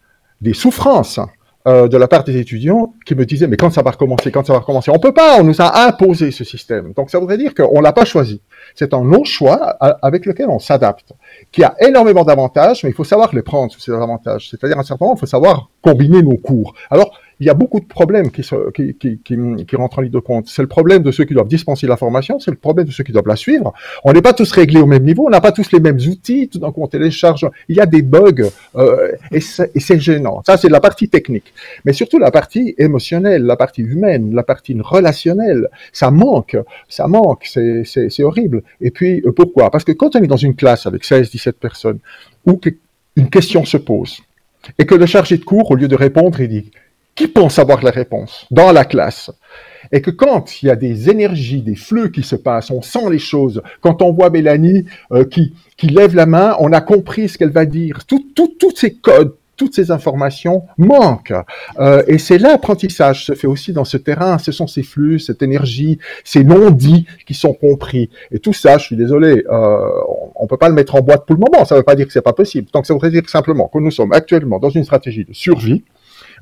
des 0.40 0.54
souffrances 0.54 1.20
euh, 1.66 1.88
de 1.88 1.96
la 1.96 2.06
part 2.06 2.24
des 2.24 2.36
étudiants 2.36 2.94
qui 3.04 3.14
me 3.14 3.26
disaient 3.26 3.48
mais 3.48 3.56
quand 3.56 3.70
ça 3.70 3.82
va 3.82 3.90
recommencer, 3.90 4.30
quand 4.30 4.46
ça 4.46 4.52
va 4.52 4.60
recommencer, 4.60 4.90
on 4.92 4.98
peut 4.98 5.12
pas, 5.12 5.40
on 5.40 5.44
nous 5.44 5.60
a 5.60 5.86
imposé 5.86 6.30
ce 6.30 6.44
système. 6.44 6.92
Donc 6.92 7.10
ça 7.10 7.18
voudrait 7.18 7.38
dire 7.38 7.54
qu'on 7.54 7.80
l'a 7.80 7.92
pas 7.92 8.04
choisi. 8.04 8.40
C'est 8.74 8.94
un 8.94 9.02
non-choix 9.02 9.76
avec 10.02 10.26
lequel 10.26 10.48
on 10.48 10.58
s'adapte, 10.58 11.12
qui 11.52 11.64
a 11.64 11.74
énormément 11.80 12.24
d'avantages, 12.24 12.84
mais 12.84 12.90
il 12.90 12.94
faut 12.94 13.04
savoir 13.04 13.34
les 13.34 13.42
prendre 13.42 13.72
ces 13.78 13.92
avantages. 13.92 14.50
C'est-à-dire 14.50 14.76
à 14.76 14.80
un 14.80 14.84
certain 14.84 15.04
moment, 15.04 15.16
il 15.16 15.20
faut 15.20 15.26
savoir 15.26 15.70
combiner 15.82 16.22
nos 16.22 16.36
cours. 16.36 16.74
Alors 16.90 17.18
il 17.38 17.46
y 17.46 17.50
a 17.50 17.54
beaucoup 17.54 17.80
de 17.80 17.86
problèmes 17.86 18.30
qui, 18.30 18.42
qui, 18.74 18.94
qui, 18.94 19.20
qui, 19.66 19.76
rentrent 19.76 19.98
en 19.98 20.02
ligne 20.02 20.12
de 20.12 20.18
compte. 20.18 20.48
C'est 20.48 20.62
le 20.62 20.68
problème 20.68 21.02
de 21.02 21.10
ceux 21.10 21.24
qui 21.24 21.34
doivent 21.34 21.48
dispenser 21.48 21.86
la 21.86 21.96
formation, 21.96 22.38
c'est 22.40 22.50
le 22.50 22.56
problème 22.56 22.86
de 22.86 22.92
ceux 22.92 23.04
qui 23.04 23.12
doivent 23.12 23.26
la 23.26 23.36
suivre. 23.36 23.74
On 24.04 24.12
n'est 24.12 24.22
pas 24.22 24.32
tous 24.32 24.50
réglés 24.52 24.80
au 24.80 24.86
même 24.86 25.04
niveau, 25.04 25.26
on 25.26 25.30
n'a 25.30 25.42
pas 25.42 25.52
tous 25.52 25.70
les 25.72 25.80
mêmes 25.80 25.98
outils, 25.98 26.48
tout 26.48 26.58
d'un 26.58 26.72
coup 26.72 26.82
on 26.82 26.86
télécharge, 26.86 27.46
il 27.68 27.76
y 27.76 27.80
a 27.80 27.86
des 27.86 28.00
bugs, 28.02 28.48
euh, 28.76 29.12
et 29.32 29.40
c'est 29.40 30.00
gênant. 30.00 30.42
Ça, 30.46 30.56
c'est 30.56 30.70
la 30.70 30.80
partie 30.80 31.08
technique. 31.08 31.52
Mais 31.84 31.92
surtout 31.92 32.18
la 32.18 32.30
partie 32.30 32.74
émotionnelle, 32.78 33.42
la 33.42 33.56
partie 33.56 33.82
humaine, 33.82 34.34
la 34.34 34.42
partie 34.42 34.76
relationnelle, 34.80 35.68
ça 35.92 36.10
manque, 36.10 36.56
ça 36.88 37.06
manque, 37.06 37.46
c'est 37.46 38.22
horrible. 38.22 38.62
Et 38.80 38.90
puis, 38.90 39.22
euh, 39.26 39.32
pourquoi? 39.32 39.70
Parce 39.70 39.84
que 39.84 39.92
quand 39.92 40.16
on 40.16 40.22
est 40.22 40.26
dans 40.26 40.36
une 40.36 40.54
classe 40.54 40.86
avec 40.86 41.04
16, 41.04 41.30
17 41.30 41.58
personnes, 41.58 41.98
où 42.46 42.58
une 43.16 43.28
question 43.28 43.64
se 43.64 43.76
pose, 43.76 44.20
et 44.78 44.86
que 44.86 44.94
le 44.94 45.06
chargé 45.06 45.36
de 45.36 45.44
cours, 45.44 45.70
au 45.70 45.74
lieu 45.74 45.88
de 45.88 45.96
répondre, 45.96 46.40
il 46.40 46.48
dit 46.48 46.70
qui 47.16 47.26
pense 47.28 47.58
avoir 47.58 47.82
la 47.82 47.90
réponse? 47.90 48.46
Dans 48.50 48.72
la 48.72 48.84
classe 48.84 49.30
et 49.92 50.00
que 50.00 50.10
quand 50.10 50.62
il 50.62 50.66
y 50.66 50.70
a 50.70 50.76
des 50.76 51.10
énergies, 51.10 51.62
des 51.62 51.76
flux 51.76 52.10
qui 52.10 52.22
se 52.22 52.36
passent, 52.36 52.70
on 52.70 52.82
sent 52.82 53.10
les 53.10 53.18
choses. 53.18 53.62
Quand 53.80 54.02
on 54.02 54.12
voit 54.12 54.30
Mélanie 54.30 54.84
euh, 55.12 55.24
qui, 55.24 55.54
qui 55.76 55.88
lève 55.88 56.14
la 56.14 56.26
main, 56.26 56.56
on 56.60 56.72
a 56.72 56.80
compris 56.80 57.28
ce 57.28 57.38
qu'elle 57.38 57.50
va 57.50 57.66
dire. 57.66 58.04
Tous 58.06 58.24
ces 58.74 58.94
codes, 58.94 59.34
toutes 59.56 59.74
ces 59.74 59.90
informations 59.90 60.64
manquent. 60.76 61.32
Euh, 61.78 62.02
et 62.06 62.18
c'est 62.18 62.38
l'apprentissage 62.38 63.24
se 63.24 63.34
fait 63.34 63.46
aussi 63.46 63.72
dans 63.72 63.84
ce 63.84 63.96
terrain. 63.96 64.38
Ce 64.38 64.52
sont 64.52 64.66
ces 64.66 64.82
flux, 64.82 65.18
cette 65.18 65.42
énergie, 65.42 65.98
ces 66.24 66.44
non-dits 66.44 67.06
qui 67.26 67.34
sont 67.34 67.54
compris. 67.54 68.10
Et 68.30 68.38
tout 68.38 68.52
ça, 68.52 68.78
je 68.78 68.84
suis 68.84 68.96
désolé, 68.96 69.44
euh, 69.50 69.78
on 70.34 70.46
peut 70.46 70.58
pas 70.58 70.68
le 70.68 70.74
mettre 70.74 70.94
en 70.94 71.00
boîte 71.00 71.26
pour 71.26 71.36
le 71.36 71.40
moment. 71.40 71.64
Ça 71.64 71.74
ne 71.74 71.80
veut 71.80 71.84
pas 71.84 71.94
dire 71.94 72.06
que 72.06 72.12
c'est 72.12 72.22
pas 72.22 72.34
possible. 72.34 72.68
Donc 72.72 72.86
ça 72.86 72.92
voudrait 72.92 73.10
dire 73.10 73.22
simplement 73.28 73.68
que 73.68 73.78
nous 73.78 73.90
sommes 73.90 74.12
actuellement 74.12 74.58
dans 74.58 74.70
une 74.70 74.84
stratégie 74.84 75.24
de 75.24 75.32
survie 75.32 75.84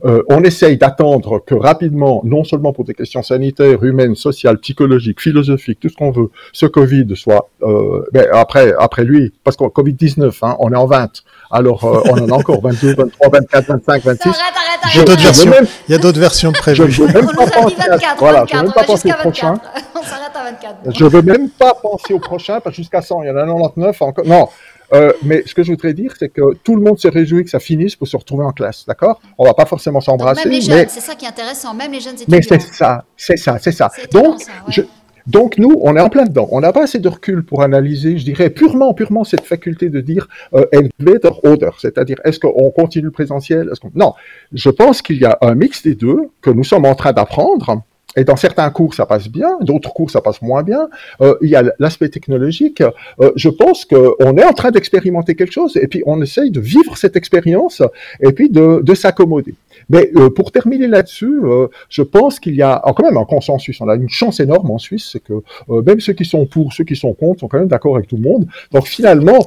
euh, 0.05 0.23
on 0.29 0.43
essaye 0.43 0.77
d'attendre 0.77 1.43
que 1.45 1.55
rapidement, 1.55 2.21
non 2.25 2.45
seulement 2.45 2.73
pour 2.73 2.85
des 2.85 2.95
questions 2.95 3.23
sanitaires, 3.23 3.83
humaines, 3.85 4.17
sociales, 4.17 4.59
psychologiques, 4.59 5.21
philosophiques, 5.21 5.81
tout 5.81 5.89
ce 5.89 5.95
qu'on 5.97 6.11
veut, 6.11 6.31
ce 6.53 6.67
Covid 6.67 7.07
soit 7.17 7.49
euh, 7.63 8.03
ben, 8.13 8.27
après 8.33 8.75
après 8.79 9.05
lui, 9.05 9.33
parce 9.45 9.57
qu'en 9.57 9.71
Covid 9.71 9.95
19, 9.95 10.43
hein, 10.43 10.57
on 10.59 10.73
est 10.73 10.77
en 10.77 10.87
20. 10.87 11.23
Alors 11.51 11.85
euh, 11.85 12.01
on 12.11 12.19
en 12.19 12.29
a 12.29 12.33
encore 12.33 12.61
22, 12.61 12.95
23, 12.95 13.29
24, 13.31 13.67
25, 13.67 14.03
26. 14.03 14.29
Arrête, 14.29 14.39
arrête, 14.41 14.85
arrête. 14.85 15.69
Il 15.89 15.93
y 15.93 15.95
a 15.95 15.99
d'autres 15.99 16.21
versions 16.21 16.53
prévues. 16.53 16.91
Je 16.91 17.03
veux 17.03 17.13
même 17.13 17.27
pas 17.27 17.47
penser 17.47 17.77
à, 17.81 18.15
voilà, 18.19 18.45
je 18.51 18.57
veux 18.57 18.63
même 18.63 18.73
pas 18.73 18.85
penser 18.85 19.11
au 19.11 19.17
prochain. 19.17 19.55
On 19.95 20.03
s'arrête 20.03 20.33
à 20.35 20.45
24. 20.51 20.99
Je 20.99 21.05
veux 21.05 21.23
même 21.23 21.49
pas 21.51 21.75
penser 21.81 22.13
au 22.13 22.19
prochain 22.19 22.61
parce 22.61 22.77
que 22.77 22.83
jusqu'à 22.83 23.01
100, 23.01 23.23
il 23.23 23.29
y 23.29 23.31
en 23.31 23.37
a 23.37 23.47
99 23.47 24.03
encore. 24.03 24.27
Non. 24.27 24.49
Euh, 24.95 25.13
mais 25.23 25.43
ce 25.47 25.55
que 25.55 25.63
je 25.63 25.73
voudrais 25.73 25.93
dire, 25.93 26.15
c'est 26.19 26.29
que 26.29 26.55
tout 26.63 26.77
le 26.77 26.83
monde 26.83 26.99
se 26.99 27.09
réjouit 27.09 27.45
que 27.45 27.51
ça 27.51 27.59
finisse 27.59 27.97
pour 27.97 28.07
se 28.07 28.17
retrouver 28.17 28.45
en 28.45 28.53
classe, 28.53 28.85
d'accord? 28.87 29.21
On 29.39 29.45
va 29.45 29.55
pas 29.55 29.67
forcément 29.67 30.01
s'embrasser. 30.01 30.49
Même 30.49 30.55
les 30.55 30.61
jeunes, 30.61 30.87
c'est 30.89 31.01
ça 31.01 31.15
qui 31.15 31.25
est 31.25 31.29
intéressant, 31.29 31.75
même 31.75 31.93
les 31.93 32.01
jeunes 32.01 32.15
étudiants. 32.15 32.37
Mais 32.37 32.43
c'est 32.43 32.61
ça, 32.61 33.05
c'est 33.17 33.37
ça, 33.37 33.59
c'est 33.59 33.73
ça. 33.73 33.91
Donc, 34.13 34.41
je, 34.69 34.83
donc 35.27 35.59
nous, 35.59 35.79
on 35.83 35.97
est 35.97 36.01
en 36.01 36.11
plein 36.11 36.25
dedans. 36.25 36.49
On 36.51 36.61
n'a 36.61 36.73
pas 36.73 36.85
assez 36.85 36.99
de 36.99 37.09
recul 37.09 37.45
pour 37.45 37.63
analyser, 37.63 38.19
je 38.19 38.25
dirais, 38.25 38.51
purement, 38.51 38.93
purement 38.95 39.25
cette 39.25 39.45
faculté 39.45 39.89
de 39.89 40.01
dire 40.01 40.29
euh, 40.55 40.65
better 40.99 41.31
order, 41.43 41.71
c'est-à-dire 41.79 42.21
est-ce 42.25 42.39
qu'on 42.39 42.71
continue 42.71 43.07
le 43.07 43.11
présentiel? 43.11 43.71
Non, 43.95 44.13
je 44.53 44.71
pense 44.71 45.03
qu'il 45.03 45.17
y 45.17 45.25
a 45.25 45.39
un 45.41 45.55
mix 45.55 45.83
des 45.83 45.95
deux 45.95 46.29
que 46.43 46.51
nous 46.51 46.65
sommes 46.65 46.85
en 46.85 46.95
train 46.95 47.13
d'apprendre. 47.13 47.83
Et 48.17 48.25
dans 48.25 48.37
certains 48.37 48.69
cours, 48.71 48.95
ça 48.95 49.07
passe 49.07 49.29
bien, 49.29 49.59
d'autres 49.61 49.93
cours, 49.93 50.11
ça 50.11 50.21
passe 50.21 50.41
moins 50.43 50.63
bien. 50.63 50.89
Euh, 51.21 51.35
il 51.43 51.49
y 51.49 51.57
a 51.57 51.63
l'aspect 51.79 52.09
technologique. 52.09 52.81
Euh, 52.81 53.33
je 53.37 53.49
pense 53.49 53.85
qu'on 53.85 54.37
est 54.37 54.45
en 54.45 54.53
train 54.53 54.71
d'expérimenter 54.71 55.35
quelque 55.35 55.53
chose, 55.53 55.77
et 55.77 55.89
puis 55.89 56.03
on 56.07 56.21
essaye 56.23 56.51
de 56.51 56.61
vivre 56.61 56.97
cette 56.97 57.17
expérience, 57.17 57.83
et 58.21 58.33
puis 58.33 58.51
de, 58.51 58.81
de 58.83 58.95
s'accommoder. 58.95 59.55
Mais 59.89 60.11
euh, 60.17 60.31
pour 60.31 60.53
terminer 60.53 60.87
là-dessus, 60.87 61.41
euh, 61.45 61.69
je 61.89 62.03
pense 62.03 62.41
qu'il 62.41 62.55
y 62.55 62.63
a 62.63 62.81
quand 62.97 63.03
même 63.03 63.17
un 63.17 63.25
consensus. 63.25 63.81
On 63.81 63.89
a 63.89 63.95
une 63.95 64.09
chance 64.09 64.41
énorme 64.41 64.71
en 64.71 64.79
Suisse, 64.79 65.11
c'est 65.13 65.23
que 65.23 65.43
euh, 65.71 65.83
même 65.83 66.01
ceux 66.01 66.13
qui 66.13 66.25
sont 66.25 66.47
pour, 66.47 66.73
ceux 66.73 66.85
qui 66.85 66.97
sont 66.97 67.13
contre, 67.13 67.41
sont 67.41 67.49
quand 67.49 67.59
même 67.59 67.69
d'accord 67.69 67.97
avec 67.97 68.09
tout 68.09 68.17
le 68.17 68.23
monde. 68.23 68.47
Donc 68.73 68.87
finalement, 68.87 69.47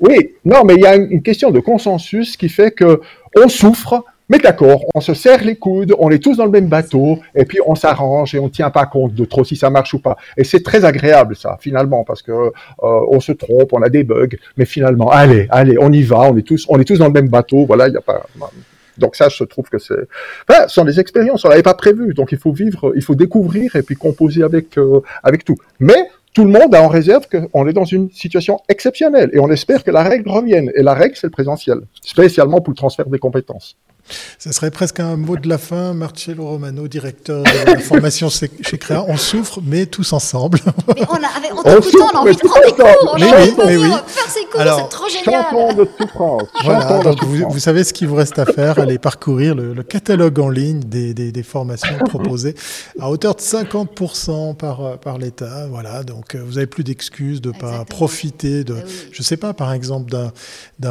oui, 0.00 0.34
non, 0.44 0.64
mais 0.64 0.74
il 0.74 0.82
y 0.82 0.86
a 0.86 0.96
une, 0.96 1.22
question 1.22 1.50
de 1.50 1.60
consensus 1.60 2.36
qui 2.36 2.48
fait 2.48 2.70
que 2.70 3.00
on 3.36 3.48
souffre, 3.48 4.04
mais 4.28 4.38
d'accord, 4.38 4.82
on 4.94 5.00
se 5.00 5.14
serre 5.14 5.44
les 5.44 5.56
coudes, 5.56 5.94
on 5.98 6.10
est 6.10 6.22
tous 6.22 6.36
dans 6.36 6.44
le 6.44 6.50
même 6.50 6.68
bateau, 6.68 7.18
et 7.34 7.44
puis 7.44 7.58
on 7.66 7.74
s'arrange 7.74 8.34
et 8.34 8.38
on 8.38 8.44
ne 8.44 8.50
tient 8.50 8.70
pas 8.70 8.86
compte 8.86 9.14
de 9.14 9.24
trop 9.24 9.44
si 9.44 9.56
ça 9.56 9.70
marche 9.70 9.94
ou 9.94 10.00
pas. 10.00 10.16
Et 10.36 10.44
c'est 10.44 10.62
très 10.62 10.84
agréable 10.84 11.36
ça, 11.36 11.56
finalement, 11.60 12.04
parce 12.04 12.22
que 12.22 12.52
on 12.78 13.20
se 13.20 13.32
trompe, 13.32 13.72
on 13.72 13.82
a 13.82 13.88
des 13.88 14.04
bugs, 14.04 14.36
mais 14.56 14.64
finalement, 14.64 15.10
allez, 15.10 15.46
allez, 15.50 15.76
on 15.80 15.92
y 15.92 16.02
va, 16.02 16.20
on 16.20 16.36
est 16.36 16.42
tous, 16.42 16.66
on 16.68 16.78
est 16.78 16.84
tous 16.84 16.98
dans 16.98 17.06
le 17.06 17.12
même 17.12 17.28
bateau. 17.28 17.64
Voilà, 17.66 17.88
il 17.88 17.92
n'y 17.92 17.96
a 17.96 18.02
pas. 18.02 18.26
Donc 18.98 19.16
ça, 19.16 19.28
je 19.28 19.44
trouve 19.44 19.68
que 19.68 19.78
c'est, 19.78 19.94
enfin, 20.48 20.66
ce 20.66 20.74
sont 20.74 20.84
des 20.84 21.00
expériences, 21.00 21.44
on 21.44 21.48
l'avait 21.48 21.62
pas 21.62 21.74
prévu. 21.74 22.14
Donc 22.14 22.32
il 22.32 22.38
faut 22.38 22.52
vivre, 22.52 22.92
il 22.96 23.02
faut 23.02 23.14
découvrir 23.14 23.76
et 23.76 23.82
puis 23.82 23.94
composer 23.94 24.42
avec 24.42 24.76
euh, 24.76 25.00
avec 25.22 25.44
tout. 25.44 25.56
Mais 25.78 26.10
tout 26.34 26.44
le 26.44 26.50
monde 26.50 26.74
a 26.74 26.82
en 26.82 26.88
réserve 26.88 27.26
qu'on 27.28 27.66
est 27.66 27.72
dans 27.72 27.84
une 27.84 28.10
situation 28.10 28.60
exceptionnelle 28.68 29.30
et 29.32 29.38
on 29.38 29.50
espère 29.50 29.82
que 29.84 29.90
la 29.90 30.02
règle 30.02 30.28
revienne. 30.28 30.70
Et 30.74 30.82
la 30.82 30.94
règle, 30.94 31.16
c'est 31.16 31.28
le 31.28 31.32
présentiel, 31.32 31.78
spécialement 32.02 32.60
pour 32.60 32.72
le 32.72 32.76
transfert 32.76 33.06
des 33.06 33.18
compétences. 33.18 33.76
Ce 34.38 34.52
serait 34.52 34.70
presque 34.70 35.00
un 35.00 35.16
mot 35.16 35.36
de 35.36 35.48
la 35.48 35.58
fin, 35.58 35.94
Marcello 35.94 36.46
Romano, 36.46 36.88
directeur 36.88 37.42
de 37.42 37.66
la 37.66 37.78
formation 37.78 38.28
chez 38.30 38.48
Créa. 38.78 39.04
On 39.08 39.16
souffre, 39.16 39.60
mais 39.64 39.86
tous 39.86 40.12
ensemble. 40.12 40.60
Mais 40.88 41.02
on, 41.08 41.14
a, 41.14 41.28
avec, 41.36 41.52
on, 41.54 41.60
on, 41.60 41.64
a 41.64 41.76
envie 42.20 42.36
de 42.36 42.40
prendre 42.40 42.66
des 42.66 42.72
cours, 42.72 43.14
on 43.14 43.22
a 43.22 43.26
envie 43.26 43.52
de 43.52 44.10
faire 44.10 44.28
ses 44.28 44.44
cours, 44.44 44.62
c'est 44.62 44.88
trop 44.88 45.08
génial. 45.08 45.76
de 45.76 45.88
souffrance. 46.00 46.42
Voilà, 46.64 46.98
donc 47.00 47.24
vous, 47.24 47.48
vous, 47.48 47.58
savez 47.58 47.84
ce 47.84 47.92
qu'il 47.92 48.08
vous 48.08 48.14
reste 48.14 48.38
à 48.38 48.46
faire, 48.46 48.78
allez 48.78 48.98
parcourir 48.98 49.54
le, 49.54 49.74
le 49.74 49.82
catalogue 49.82 50.38
en 50.38 50.48
ligne 50.48 50.80
des, 50.80 51.14
des, 51.14 51.32
des, 51.32 51.42
formations 51.42 51.98
proposées 51.98 52.54
à 53.00 53.10
hauteur 53.10 53.34
de 53.34 53.40
50% 53.40 54.56
par, 54.56 54.98
par 54.98 55.18
l'État. 55.18 55.66
Voilà, 55.70 56.02
donc 56.02 56.34
euh, 56.34 56.42
vous 56.44 56.54
n'avez 56.54 56.66
plus 56.66 56.84
d'excuses 56.84 57.40
de 57.40 57.52
ne 57.52 57.58
pas 57.58 57.84
profiter 57.84 58.64
de, 58.64 58.76
eh 58.78 59.08
je 59.12 59.20
ne 59.20 59.24
sais 59.24 59.36
pas, 59.36 59.52
par 59.52 59.72
exemple, 59.72 60.10
de 60.10 60.88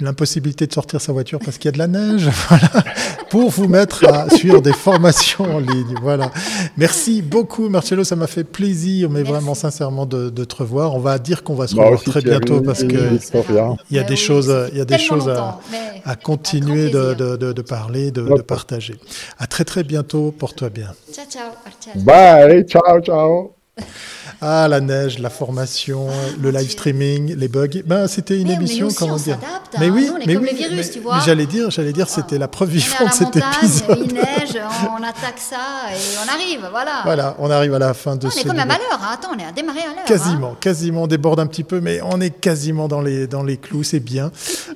l'impossibilité 0.00 0.66
de 0.66 0.72
sortir 0.72 1.00
sa 1.00 1.12
voiture 1.12 1.38
parce 1.44 1.58
qu'il 1.58 1.66
y 1.66 1.70
a 1.70 1.72
de 1.72 1.78
la 1.78 1.86
neige 1.86 1.97
voilà, 2.48 2.84
pour 3.30 3.50
vous 3.50 3.68
mettre 3.68 4.06
à 4.06 4.28
suivre 4.30 4.60
des 4.60 4.72
formations 4.72 5.44
en 5.44 5.58
ligne. 5.58 5.94
Voilà. 6.02 6.30
Merci 6.76 7.22
beaucoup, 7.22 7.68
Marcello. 7.68 8.04
Ça 8.04 8.16
m'a 8.16 8.26
fait 8.26 8.44
plaisir, 8.44 9.10
mais 9.10 9.22
vraiment 9.22 9.54
sincèrement 9.54 10.06
de, 10.06 10.30
te 10.30 10.56
revoir. 10.56 10.94
On 10.94 11.00
va 11.00 11.18
dire 11.18 11.42
qu'on 11.42 11.54
va 11.54 11.66
se 11.66 11.74
revoir 11.76 12.02
très 12.02 12.20
bientôt 12.20 12.60
parce 12.60 12.84
que 12.84 13.18
il 13.90 13.96
y 13.96 13.98
a 13.98 14.04
des 14.04 14.16
choses, 14.16 14.54
il 14.72 14.78
y 14.78 14.80
a 14.80 14.84
des 14.84 14.98
choses 14.98 15.28
à, 15.28 16.16
continuer 16.16 16.90
de, 16.90 17.14
de, 17.14 17.62
parler, 17.62 18.10
de, 18.10 18.40
partager. 18.42 18.96
À 19.38 19.46
très 19.46 19.64
très 19.64 19.84
bientôt. 19.84 20.32
Porte-toi 20.36 20.70
bien. 20.70 20.92
Ciao, 21.12 21.26
ciao. 21.28 22.02
Bye. 22.02 22.64
Ciao, 22.66 23.00
ciao. 23.00 23.54
Ah, 24.40 24.68
la 24.68 24.80
neige, 24.80 25.18
la 25.18 25.30
formation, 25.30 26.06
ah, 26.10 26.36
le 26.40 26.50
live 26.52 26.70
streaming, 26.70 27.34
les 27.36 27.48
bugs. 27.48 27.82
Ben, 27.84 28.06
c'était 28.06 28.38
une 28.38 28.50
émission, 28.50 28.86
comment 28.96 29.16
dire 29.16 29.36
Mais 29.80 29.86
hein. 29.86 29.92
oui, 29.92 30.10
mais 30.26 30.36
oui, 30.36 30.54
virus, 30.54 30.92
tu 30.92 31.00
vois. 31.00 31.18
J'allais 31.26 31.46
dire, 31.46 31.70
j'allais 31.72 31.92
dire, 31.92 32.08
c'était 32.08 32.38
la 32.38 32.46
preuve 32.46 32.70
vivante 32.70 33.08
de 33.08 33.14
cet 33.14 33.34
épisode. 33.34 34.06
Il 34.06 34.14
neige, 34.14 34.62
on 34.96 35.02
attaque 35.02 35.38
ça 35.38 35.90
et 35.90 36.16
on 36.24 36.32
arrive, 36.32 36.68
voilà. 36.70 37.00
Voilà, 37.04 37.34
on 37.40 37.50
arrive 37.50 37.74
à 37.74 37.80
la 37.80 37.94
fin 37.94 38.14
de 38.14 38.28
on 38.28 38.30
ce. 38.30 38.38
On 38.38 38.40
est 38.42 38.44
comme 38.44 38.58
à 38.60 38.66
l'heure, 38.66 39.00
hein. 39.02 39.08
attends, 39.14 39.30
on 39.34 39.38
est 39.38 39.44
à 39.44 39.50
démarrer 39.50 39.80
à 39.80 39.94
l'heure. 39.94 40.04
Quasiment, 40.06 40.54
quasiment, 40.60 41.02
on 41.02 41.06
déborde 41.08 41.40
un 41.40 41.46
petit 41.46 41.64
peu, 41.64 41.80
mais 41.80 42.00
on 42.04 42.20
est 42.20 42.30
quasiment 42.30 42.86
dans 42.86 43.00
les 43.00 43.26
dans 43.26 43.42
les 43.42 43.56
clous, 43.56 43.82
c'est 43.82 43.98
bien. 43.98 44.30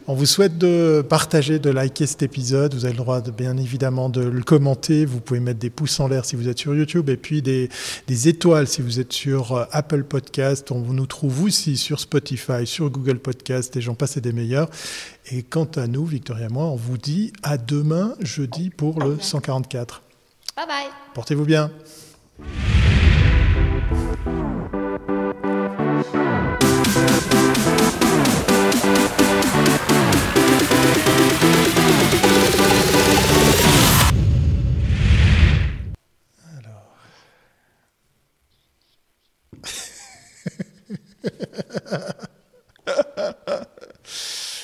On 0.09 0.15
vous 0.15 0.27
souhaite 0.27 0.59
de 0.59 1.05
partager, 1.09 1.61
de 1.61 1.71
liker 1.71 2.07
cet 2.07 2.23
épisode. 2.23 2.75
Vous 2.75 2.85
avez 2.85 2.95
le 2.95 2.99
droit, 2.99 3.21
de, 3.21 3.31
bien 3.31 3.57
évidemment, 3.57 4.09
de 4.09 4.21
le 4.21 4.43
commenter. 4.43 5.05
Vous 5.05 5.21
pouvez 5.21 5.39
mettre 5.39 5.61
des 5.61 5.71
pouces 5.71 6.01
en 6.01 6.09
l'air 6.09 6.25
si 6.25 6.35
vous 6.35 6.49
êtes 6.49 6.59
sur 6.59 6.75
YouTube 6.75 7.09
et 7.09 7.17
puis 7.17 7.41
des, 7.41 7.69
des 8.09 8.29
étoiles 8.29 8.67
si 8.67 8.83
vous 8.83 8.99
êtes 8.99 9.13
sur 9.13 9.53
euh, 9.53 9.65
Apple 9.71 10.03
Podcast. 10.03 10.73
On 10.73 10.81
nous 10.81 11.07
trouve 11.07 11.45
aussi 11.45 11.77
sur 11.77 12.01
Spotify, 12.01 12.67
sur 12.67 12.91
Google 12.91 13.21
Podcast 13.21 13.77
et 13.77 13.81
j'en 13.81 13.95
passe 13.95 14.19
des 14.19 14.33
meilleurs. 14.33 14.69
Et 15.31 15.45
quant 15.45 15.69
à 15.77 15.87
nous, 15.87 16.05
Victoria 16.05 16.47
et 16.47 16.53
moi, 16.53 16.65
on 16.65 16.77
vous 16.77 16.99
dit 16.99 17.33
à 17.45 17.57
demain, 17.57 18.15
jeudi, 18.21 18.71
pour 18.71 18.99
le 18.99 19.19
144. 19.21 20.03
Bye 20.57 20.67
bye. 20.67 20.87
Portez-vous 21.15 21.45
bien. 21.45 21.71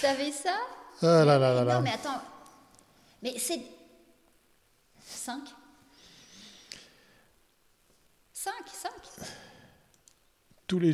T'avais 0.00 0.32
ça? 0.32 0.56
Ah 1.02 1.24
là 1.24 1.38
là 1.38 1.64
Non, 1.64 1.80
mais 1.80 1.92
attends. 1.92 2.20
Mais 3.22 3.38
c'est. 3.38 3.60
5 5.04 5.42
5, 8.32 8.52
5 8.72 8.90
Tous 10.66 10.78
les 10.78 10.86